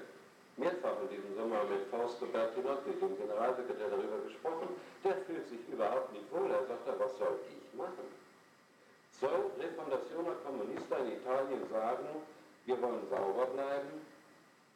mehrfach 0.57 0.97
in 1.03 1.09
diesem 1.09 1.35
Sommer 1.35 1.63
mit 1.65 1.85
Fausto 1.91 2.25
Bertinotti, 2.25 2.91
dem 2.99 3.17
Generalsekretär, 3.17 3.89
darüber 3.89 4.17
gesprochen. 4.25 4.69
Der 5.03 5.17
fühlt 5.27 5.47
sich 5.47 5.59
überhaupt 5.69 6.11
nicht 6.13 6.25
wohl. 6.31 6.49
Er 6.49 6.65
sagt, 6.65 6.87
was 6.97 7.17
soll 7.17 7.39
ich 7.47 7.77
machen? 7.77 8.09
Soll 9.21 9.53
Refondazione 9.61 10.33
Comunista 10.43 10.97
in 10.97 11.13
Italien 11.13 11.61
sagen, 11.69 12.09
wir 12.65 12.81
wollen 12.81 13.05
sauber 13.07 13.45
bleiben? 13.53 14.01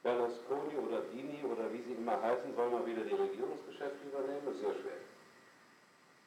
Berlusconi 0.04 0.78
oder 0.86 1.02
Dini 1.10 1.42
oder 1.42 1.66
wie 1.74 1.82
sie 1.82 1.98
immer 1.98 2.22
heißen, 2.22 2.54
sollen 2.56 2.74
mal 2.74 2.86
wieder 2.86 3.02
die 3.02 3.18
Regierungsgeschäfte 3.18 4.06
übernehmen? 4.06 4.54
Sehr 4.62 4.78
schwer. 4.78 5.02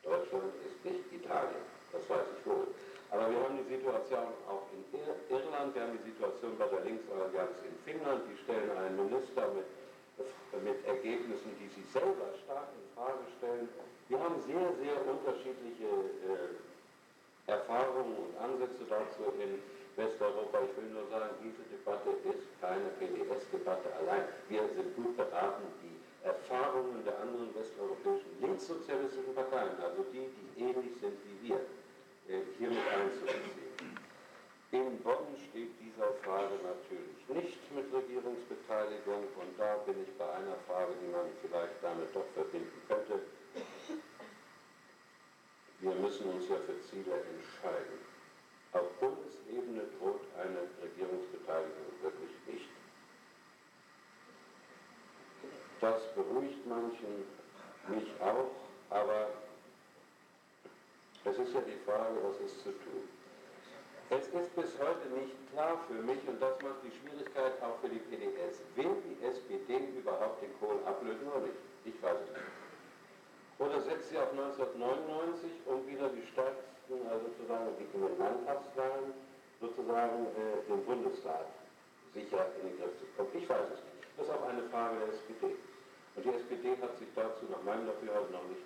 Deutschland 0.02 0.50
ist 0.66 0.82
nicht 0.82 1.06
Italien, 1.14 1.62
das 1.92 2.02
weiß 2.10 2.26
ich 2.34 2.42
wohl. 2.46 2.66
Aber 3.14 3.30
wir 3.30 3.38
haben 3.38 3.54
die 3.62 3.70
Situation 3.70 4.34
auch 4.50 4.66
in 4.74 4.82
Irland, 5.30 5.74
wir 5.76 5.82
haben 5.82 5.94
die 6.02 6.10
Situation 6.10 6.58
bei 6.58 6.66
der 6.66 6.82
Linksallianz 6.90 7.54
in 7.62 7.74
Finnland, 7.86 8.26
die 8.26 8.36
stellen 8.42 8.70
einen 8.78 8.96
Minister 8.98 9.46
mit, 9.54 9.70
mit 10.58 10.78
Ergebnissen, 10.90 11.54
die 11.62 11.70
sie 11.70 11.86
selber 11.94 12.34
stark 12.42 12.66
in 12.74 12.82
Frage 12.98 13.22
stellen. 13.38 13.68
Wir 14.08 14.18
haben 14.18 14.42
sehr, 14.42 14.74
sehr 14.82 14.98
unterschiedliche 15.06 15.86
äh, 15.86 16.67
Erfahrungen 17.48 18.12
und 18.12 18.32
Ansätze 18.36 18.84
dazu 18.84 19.32
in 19.40 19.56
Westeuropa. 19.96 20.60
Ich 20.68 20.76
will 20.76 20.92
nur 20.92 21.08
sagen, 21.08 21.32
diese 21.40 21.64
Debatte 21.72 22.12
ist 22.28 22.44
keine 22.60 22.92
PDS-Debatte 23.00 23.88
allein. 23.96 24.28
Wir 24.48 24.68
sind 24.76 24.94
gut 24.94 25.16
beraten, 25.16 25.64
die 25.82 25.96
Erfahrungen 26.22 27.02
der 27.04 27.16
anderen 27.24 27.48
westeuropäischen 27.56 28.36
linkssozialistischen 28.40 29.34
Parteien, 29.34 29.80
also 29.80 30.04
die, 30.12 30.28
die 30.28 30.60
ähnlich 30.60 30.92
sind 31.00 31.16
wie 31.24 31.48
wir, 31.48 31.60
äh, 32.28 32.44
hiermit 32.58 32.84
einzubeziehen. 32.92 33.96
In 34.70 35.00
Bonn 35.00 35.32
steht 35.48 35.72
dieser 35.80 36.12
Frage 36.20 36.52
natürlich 36.60 37.16
nicht 37.32 37.62
mit 37.72 37.88
Regierungsbeteiligung 37.88 39.24
und 39.40 39.50
da 39.56 39.80
bin 39.88 39.96
ich 40.04 40.12
bei 40.20 40.28
einer 40.28 40.60
Frage, 40.68 40.92
die 41.00 41.08
man 41.08 41.24
vielleicht 41.40 41.80
damit 41.80 42.12
doch 42.12 42.28
verbinden 42.36 42.76
könnte. 42.86 43.24
Wir 45.88 45.94
müssen 45.94 46.28
uns 46.28 46.46
ja 46.50 46.56
für 46.66 46.78
Ziele 46.82 47.14
entscheiden. 47.16 47.96
Auf 48.74 48.92
Bundesebene 49.00 49.84
droht 49.98 50.20
eine 50.36 50.68
Regierungsbeteiligung 50.84 51.88
wirklich 52.02 52.30
nicht. 52.46 52.68
Das 55.80 56.14
beruhigt 56.14 56.66
manchen, 56.66 57.24
mich 57.88 58.08
auch, 58.20 58.50
aber 58.90 59.30
es 61.24 61.38
ist 61.38 61.54
ja 61.54 61.60
die 61.62 61.78
Frage, 61.86 62.16
was 62.22 62.38
ist 62.44 62.58
zu 62.58 62.70
tun. 62.70 63.08
Es 64.10 64.26
ist 64.28 64.54
bis 64.56 64.78
heute 64.78 65.08
nicht 65.18 65.32
klar 65.52 65.78
für 65.86 66.02
mich, 66.02 66.18
und 66.28 66.40
das 66.42 66.60
macht 66.60 66.84
die 66.84 66.92
Schwierigkeit 67.00 67.62
auch 67.62 67.78
für 67.80 67.88
die 67.88 68.00
PDS, 68.00 68.60
will 68.76 68.94
die 69.08 69.24
SPD 69.24 69.98
überhaupt 69.98 70.42
den 70.42 70.52
Kohl 70.60 70.84
ablösen 70.84 71.28
oder 71.28 71.46
nicht? 71.46 71.56
Ich 71.86 72.02
weiß 72.02 72.18
es 72.26 72.32
nicht. 72.32 72.67
Oder 73.58 73.80
setzt 73.82 74.10
sie 74.10 74.18
auf 74.18 74.30
1999, 74.30 75.50
um 75.66 75.86
wieder 75.86 76.08
die 76.10 76.26
stärksten, 76.30 77.02
also 77.10 77.26
sozusagen 77.26 77.74
die 77.78 77.88
Landtagswahlen, 78.18 79.12
sozusagen 79.60 80.26
äh, 80.38 80.62
den 80.70 80.84
Bundesstaat 80.84 81.50
sicher 82.14 82.46
in 82.62 82.70
den 82.70 82.78
Griff 82.78 82.94
zu 82.98 83.06
bekommen? 83.06 83.30
Ich 83.34 83.48
weiß 83.48 83.66
es 83.74 83.82
nicht. 83.82 84.06
Das 84.16 84.26
ist 84.26 84.32
auch 84.32 84.46
eine 84.46 84.62
Frage 84.70 84.98
der 85.02 85.08
SPD. 85.14 85.58
Und 86.14 86.24
die 86.24 86.34
SPD 86.34 86.74
hat 86.82 86.96
sich 86.98 87.08
dazu 87.14 87.46
nach 87.50 87.62
meinem 87.62 87.86
Dafürhalten 87.86 88.32
noch 88.32 88.46
nicht 88.46 88.62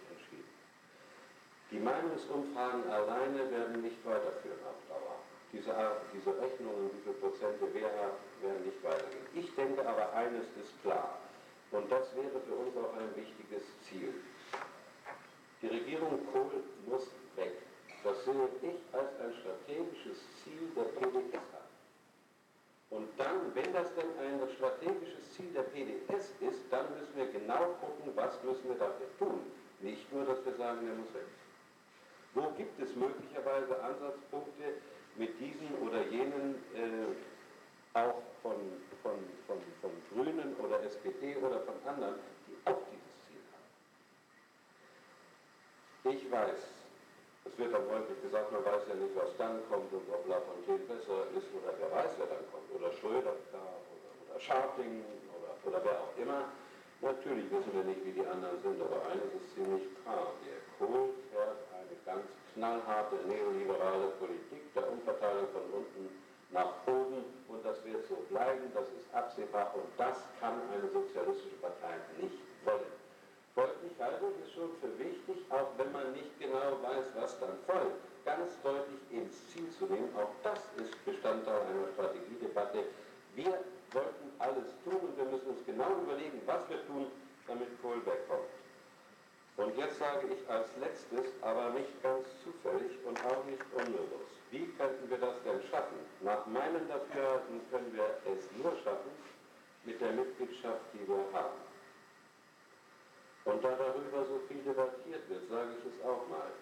die 1.73 1.81
Meinungsumfragen 1.81 2.85
alleine 2.91 3.51
werden 3.51 3.81
nicht 3.81 3.97
weiterführen 4.05 4.61
auf 4.69 4.77
Dauer. 4.93 5.17
Diese, 5.53 5.73
diese 6.13 6.37
Rechnungen, 6.37 6.93
wie 6.93 7.01
viele 7.01 7.17
Prozente 7.17 7.65
wer 7.73 7.89
hat, 7.89 8.21
werden 8.45 8.61
nicht 8.67 8.85
weitergehen. 8.85 9.25
Ich 9.33 9.55
denke 9.55 9.81
aber, 9.89 10.13
eines 10.13 10.45
ist 10.61 10.77
klar, 10.83 11.17
und 11.71 11.91
das 11.91 12.15
wäre 12.15 12.39
für 12.45 12.55
uns 12.61 12.77
auch 12.77 12.93
ein 12.93 13.09
wichtiges 13.17 13.65
Ziel. 13.89 14.13
Die 15.63 15.69
Regierung 15.69 16.19
Kohl 16.33 16.51
muss 16.87 17.07
weg. 17.37 17.53
Das 18.03 18.25
sehe 18.25 18.49
ich 18.63 18.95
als 18.95 19.11
ein 19.21 19.33
strategisches 19.41 20.19
Ziel 20.43 20.73
der 20.75 20.83
PDS 20.99 21.35
an. 21.35 21.63
Und 22.91 23.09
dann, 23.17 23.55
wenn 23.55 23.73
das 23.73 23.95
denn 23.95 24.11
ein 24.19 24.41
strategisches 24.57 25.33
Ziel 25.37 25.53
der 25.55 25.63
PDS 25.63 26.33
ist, 26.41 26.61
dann 26.71 26.87
müssen 26.99 27.15
wir 27.15 27.27
genau 27.27 27.77
gucken, 27.81 28.11
was 28.17 28.43
müssen 28.43 28.69
wir 28.69 28.77
dafür 28.77 29.07
tun 29.19 29.41
Nicht 29.81 30.13
nur, 30.13 30.25
dass 30.25 30.45
wir 30.45 30.53
sagen, 30.55 30.87
er 30.87 30.95
muss 30.97 31.15
weg. 31.15 31.31
Wo 32.35 32.51
gibt 32.57 32.81
es 32.83 32.95
möglicherweise 32.97 33.81
Ansatzpunkte 33.83 34.83
mit 35.17 35.39
diesen 35.39 35.79
oder 35.87 36.03
jenen, 36.09 36.57
äh, 36.75 37.97
auch 37.99 38.23
von, 38.43 38.57
von, 39.03 39.19
von, 39.47 39.59
von 39.81 39.91
Grünen 40.11 40.57
oder 40.57 40.83
SPD 40.83 41.37
oder 41.37 41.61
von 41.61 41.75
anderen, 41.87 42.15
die 42.49 42.57
auch 42.69 42.81
dieses 42.91 43.27
Ziel 43.27 43.41
Ich 46.13 46.31
weiß, 46.31 46.61
es 47.49 47.57
wird 47.57 47.73
dann 47.73 47.89
häufig 47.89 48.21
gesagt, 48.21 48.53
man 48.53 48.61
weiß 48.61 48.85
ja 48.85 49.01
nicht, 49.01 49.17
was 49.17 49.33
dann 49.41 49.65
kommt 49.73 49.89
und 49.97 50.05
ob 50.13 50.29
Lafontaine 50.29 50.85
besser 50.85 51.25
ist 51.33 51.49
oder 51.57 51.73
wer 51.81 51.89
weiß, 51.89 52.13
wer 52.21 52.29
dann 52.29 52.45
kommt, 52.53 52.69
oder 52.69 52.93
Schröder 53.01 53.33
oder, 53.33 53.65
oder 54.29 54.37
Scharping 54.37 55.01
oder, 55.33 55.57
oder 55.65 55.81
wer 55.81 55.97
auch 56.05 56.13
immer. 56.21 56.53
Natürlich 57.01 57.49
wissen 57.49 57.73
wir 57.73 57.85
nicht, 57.89 58.05
wie 58.05 58.13
die 58.13 58.27
anderen 58.29 58.61
sind, 58.61 58.77
aber 58.77 59.09
eines 59.09 59.25
ist 59.41 59.57
ziemlich 59.57 59.89
klar. 60.05 60.37
Der 60.45 60.61
Kohl 60.77 61.17
fährt 61.33 61.65
eine 61.81 61.97
ganz 62.05 62.29
knallharte 62.53 63.17
neoliberale 63.25 64.13
Politik 64.21 64.69
der 64.77 64.93
Umverteilung 64.93 65.49
von 65.49 65.65
unten 65.81 66.13
nach 66.53 66.77
oben 66.85 67.25
und 67.49 67.65
das 67.65 67.81
wird 67.89 68.05
so 68.05 68.21
bleiben, 68.29 68.69
das 68.77 68.85
ist 69.01 69.09
absehbar 69.17 69.73
und 69.81 69.89
das 69.97 70.21
kann 70.45 70.61
eine 70.77 70.93
sozialistische 70.93 71.57
Partei 71.57 71.97
nicht 72.21 72.37
wollen. 72.69 73.02
Halte 73.55 73.85
ich 73.85 73.93
es 74.47 74.53
schon 74.55 74.71
für 74.81 74.99
wichtig, 74.99 75.45
auch 75.51 75.69
wenn 75.77 75.93
man 75.93 76.13
nicht 76.13 76.41
genau 76.41 76.81
weiß, 76.81 77.05
was 77.21 77.39
dann 77.39 77.53
folgt, 77.67 78.01
ganz 78.25 78.51
deutlich 78.63 79.01
ins 79.11 79.37
Ziel 79.53 79.69
zu 79.79 79.85
nehmen. 79.87 80.09
Auch 80.17 80.33
das 80.43 80.59
ist 80.81 80.93
Bestandteil 81.05 81.61
einer 81.61 81.93
Strategiedebatte. 81.93 82.85
Wir 83.35 83.61
wollten 83.93 84.33
alles 84.39 84.73
tun 84.85 84.97
und 84.97 85.17
wir 85.19 85.25
müssen 85.25 85.49
uns 85.49 85.67
genau 85.67 85.93
überlegen, 86.01 86.41
was 86.47 86.69
wir 86.71 86.81
tun, 86.87 87.07
damit 87.47 87.69
Kohl 87.83 88.01
wegkommt. 88.07 88.49
Und 89.59 89.77
jetzt 89.77 89.99
sage 89.99 90.29
ich 90.33 90.49
als 90.49 90.69
letztes, 90.81 91.29
aber 91.43 91.71
nicht 91.77 91.93
ganz 92.03 92.25
zufällig 92.43 92.93
und 93.05 93.21
auch 93.21 93.45
nicht 93.45 93.63
unbewusst, 93.77 94.33
wie 94.51 94.65
könnten 94.81 95.11
wir 95.11 95.19
das 95.19 95.37
denn 95.45 95.61
schaffen? 95.71 96.01
Nach 96.21 96.47
meinem 96.47 96.89
Dafürhalten 96.89 97.61
können 97.71 97.93
wir 97.93 98.17
es 98.33 98.49
nur 98.57 98.73
schaffen 98.83 99.13
mit 99.85 100.01
der 100.01 100.13
Mitgliedschaft, 100.13 100.81
die 100.95 101.07
wir 101.07 101.21
haben. 101.35 101.72
Und 103.45 103.65
da 103.65 103.71
darüber 103.71 104.25
so 104.25 104.41
viel 104.49 104.63
debattiert 104.63 105.29
wird, 105.29 105.49
sage 105.49 105.71
ich 105.79 105.85
es 105.93 106.05
auch 106.05 106.29
mal. 106.29 106.53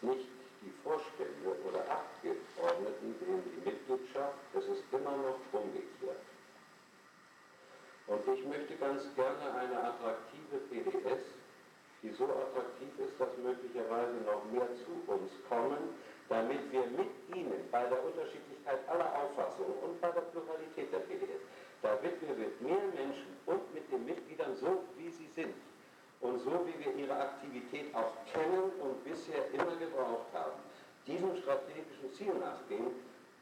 Nicht 0.00 0.28
die 0.62 0.72
Vorstände 0.82 1.52
oder 1.68 1.80
Abgeordneten 1.90 3.14
wählen 3.20 3.42
die 3.44 3.70
Mitgliedschaft, 3.70 4.38
es 4.54 4.64
ist 4.66 4.84
immer 4.90 5.16
noch 5.16 5.38
umgekehrt. 5.52 6.22
Und 8.06 8.26
ich 8.28 8.46
möchte 8.46 8.74
ganz 8.76 9.02
gerne 9.14 9.54
eine 9.54 9.78
attraktive 9.84 10.58
PDS, 10.70 11.22
die 12.02 12.10
so 12.10 12.24
attraktiv 12.24 12.90
ist, 12.98 13.20
dass 13.20 13.36
möglicherweise 13.38 14.16
noch 14.26 14.44
mehr 14.50 14.68
zu 14.84 15.12
uns 15.12 15.30
kommen, 15.48 15.94
damit 16.28 16.72
wir 16.72 16.86
mit 16.98 17.10
ihnen 17.36 17.68
bei 17.70 17.84
der 17.84 18.04
Unterschiedlichkeit 18.04 18.80
aller 18.88 19.12
Auffassungen 19.14 19.74
und 19.82 20.00
bei 20.00 20.10
der 20.10 20.22
Pluralität 20.32 20.92
der 20.92 21.00
PDS, 21.00 21.42
damit 21.82 22.20
wir 22.22 22.34
mit 22.34 22.60
mehr 22.62 22.82
Menschen 22.94 23.36
und 23.46 23.74
mit 23.74 23.90
den 23.90 24.06
Mitgliedern 24.06 24.54
so, 24.54 24.82
wie 24.96 25.10
sie 25.10 25.26
sind 25.34 25.54
und 26.20 26.38
so, 26.38 26.64
wie 26.66 26.84
wir 26.84 26.94
ihre 26.94 27.16
Aktivität 27.18 27.94
auch 27.94 28.14
kennen 28.32 28.70
und 28.80 29.04
bisher 29.04 29.50
immer 29.52 29.74
gebraucht 29.76 30.30
haben, 30.32 30.58
diesem 31.06 31.36
strategischen 31.36 32.12
Ziel 32.14 32.34
nachgehen, 32.34 32.94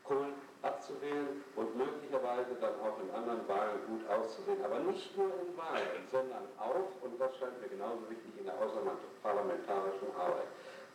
Kohl 0.05 0.33
abzuwählen 0.63 1.45
und 1.57 1.77
möglicherweise 1.77 2.57
dann 2.61 2.75
auch 2.81 2.99
in 3.01 3.11
anderen 3.15 3.47
Wahlen 3.47 3.79
gut 3.87 4.09
auszusehen. 4.09 4.65
Aber 4.65 4.81
nicht 4.81 5.17
nur 5.17 5.29
in 5.29 5.57
Wahlen, 5.57 6.03
sondern 6.11 6.49
auch, 6.59 6.89
und 7.05 7.21
das 7.21 7.37
scheint 7.37 7.61
mir 7.61 7.69
genauso 7.69 8.09
wichtig, 8.09 8.33
in 8.39 8.45
der 8.45 8.55
außerparlamentarischen 8.59 10.09
Arbeit. 10.19 10.49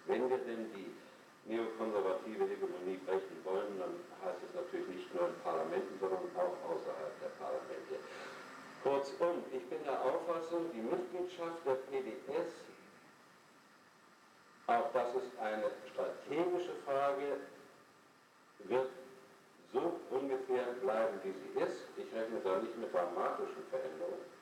Wenn 0.05 0.29
wir 0.29 0.37
denn 0.39 0.69
die 0.73 0.91
neokonservative 1.45 2.45
Hegemonie 2.45 2.99
brechen 3.05 3.37
wollen, 3.43 3.77
dann 3.79 3.93
heißt 4.25 4.41
es 4.41 4.53
natürlich 4.53 4.87
nicht 4.87 5.13
nur 5.13 5.29
in 5.29 5.35
Parlamenten, 5.43 5.93
sondern 5.99 6.25
auch 6.35 6.57
außerhalb 6.69 7.13
der 7.21 7.33
Parlamente. 7.37 7.95
Kurzum, 8.81 9.43
ich 9.51 9.65
bin 9.69 9.83
der 9.83 10.01
Auffassung, 10.01 10.69
die 10.73 10.81
Mitgliedschaft 10.81 11.65
der 11.65 11.77
PDS, 11.89 12.53
auch 14.67 14.91
das 14.93 15.15
ist 15.15 15.31
eine 15.39 15.69
strategische 15.93 16.73
Frage, 16.85 17.37
wird 18.65 18.89
so 19.71 19.99
ungefähr 20.09 20.65
bleiben, 20.81 21.19
wie 21.23 21.33
sie 21.33 21.65
ist. 21.65 21.81
Ich 21.97 22.11
rechne 22.13 22.39
da 22.43 22.57
nicht 22.57 22.77
mit 22.77 22.91
dramatischen 22.93 23.63
Veränderungen. 23.69 24.34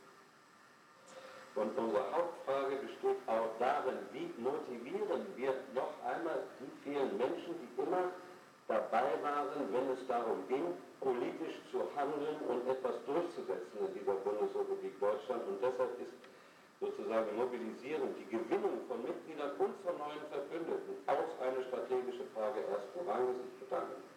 Und 1.56 1.78
unsere 1.78 2.12
Hauptfrage 2.12 2.76
besteht 2.82 3.22
auch 3.28 3.54
darin, 3.60 4.00
wie 4.12 4.26
motivieren 4.42 5.22
wir 5.36 5.54
noch 5.76 5.94
einmal 6.02 6.42
die 6.60 6.72
vielen 6.84 7.16
Menschen, 7.18 7.54
die 7.62 7.82
immer 7.82 8.10
dabei 8.68 9.14
waren, 9.22 9.70
wenn 9.72 9.90
es 9.92 10.08
darum 10.08 10.42
ging, 10.48 10.74
politisch 11.00 11.62
zu 11.70 11.86
handeln 11.96 12.42
und 12.48 12.68
etwas 12.68 12.96
durchzusetzen 13.06 13.78
in 13.86 13.94
dieser 13.94 14.18
Bundesrepublik 14.26 15.00
Deutschland. 15.00 15.46
Und 15.46 15.62
deshalb 15.62 15.94
ist 16.02 16.18
sozusagen 16.82 17.36
Mobilisierung, 17.38 18.16
die 18.18 18.26
Gewinnung 18.34 18.82
von 18.88 19.04
Mitgliedern 19.04 19.52
und 19.60 19.78
von 19.86 19.94
neuen 19.98 20.26
Verbündeten 20.34 20.98
auch 21.06 21.32
eine 21.38 21.62
strategische 21.70 22.26
Frage 22.34 22.66
ersten 22.66 23.08
Ranges. 23.08 23.38
Ich 23.46 23.60
bedanke 23.62 23.94
mich. 23.94 24.10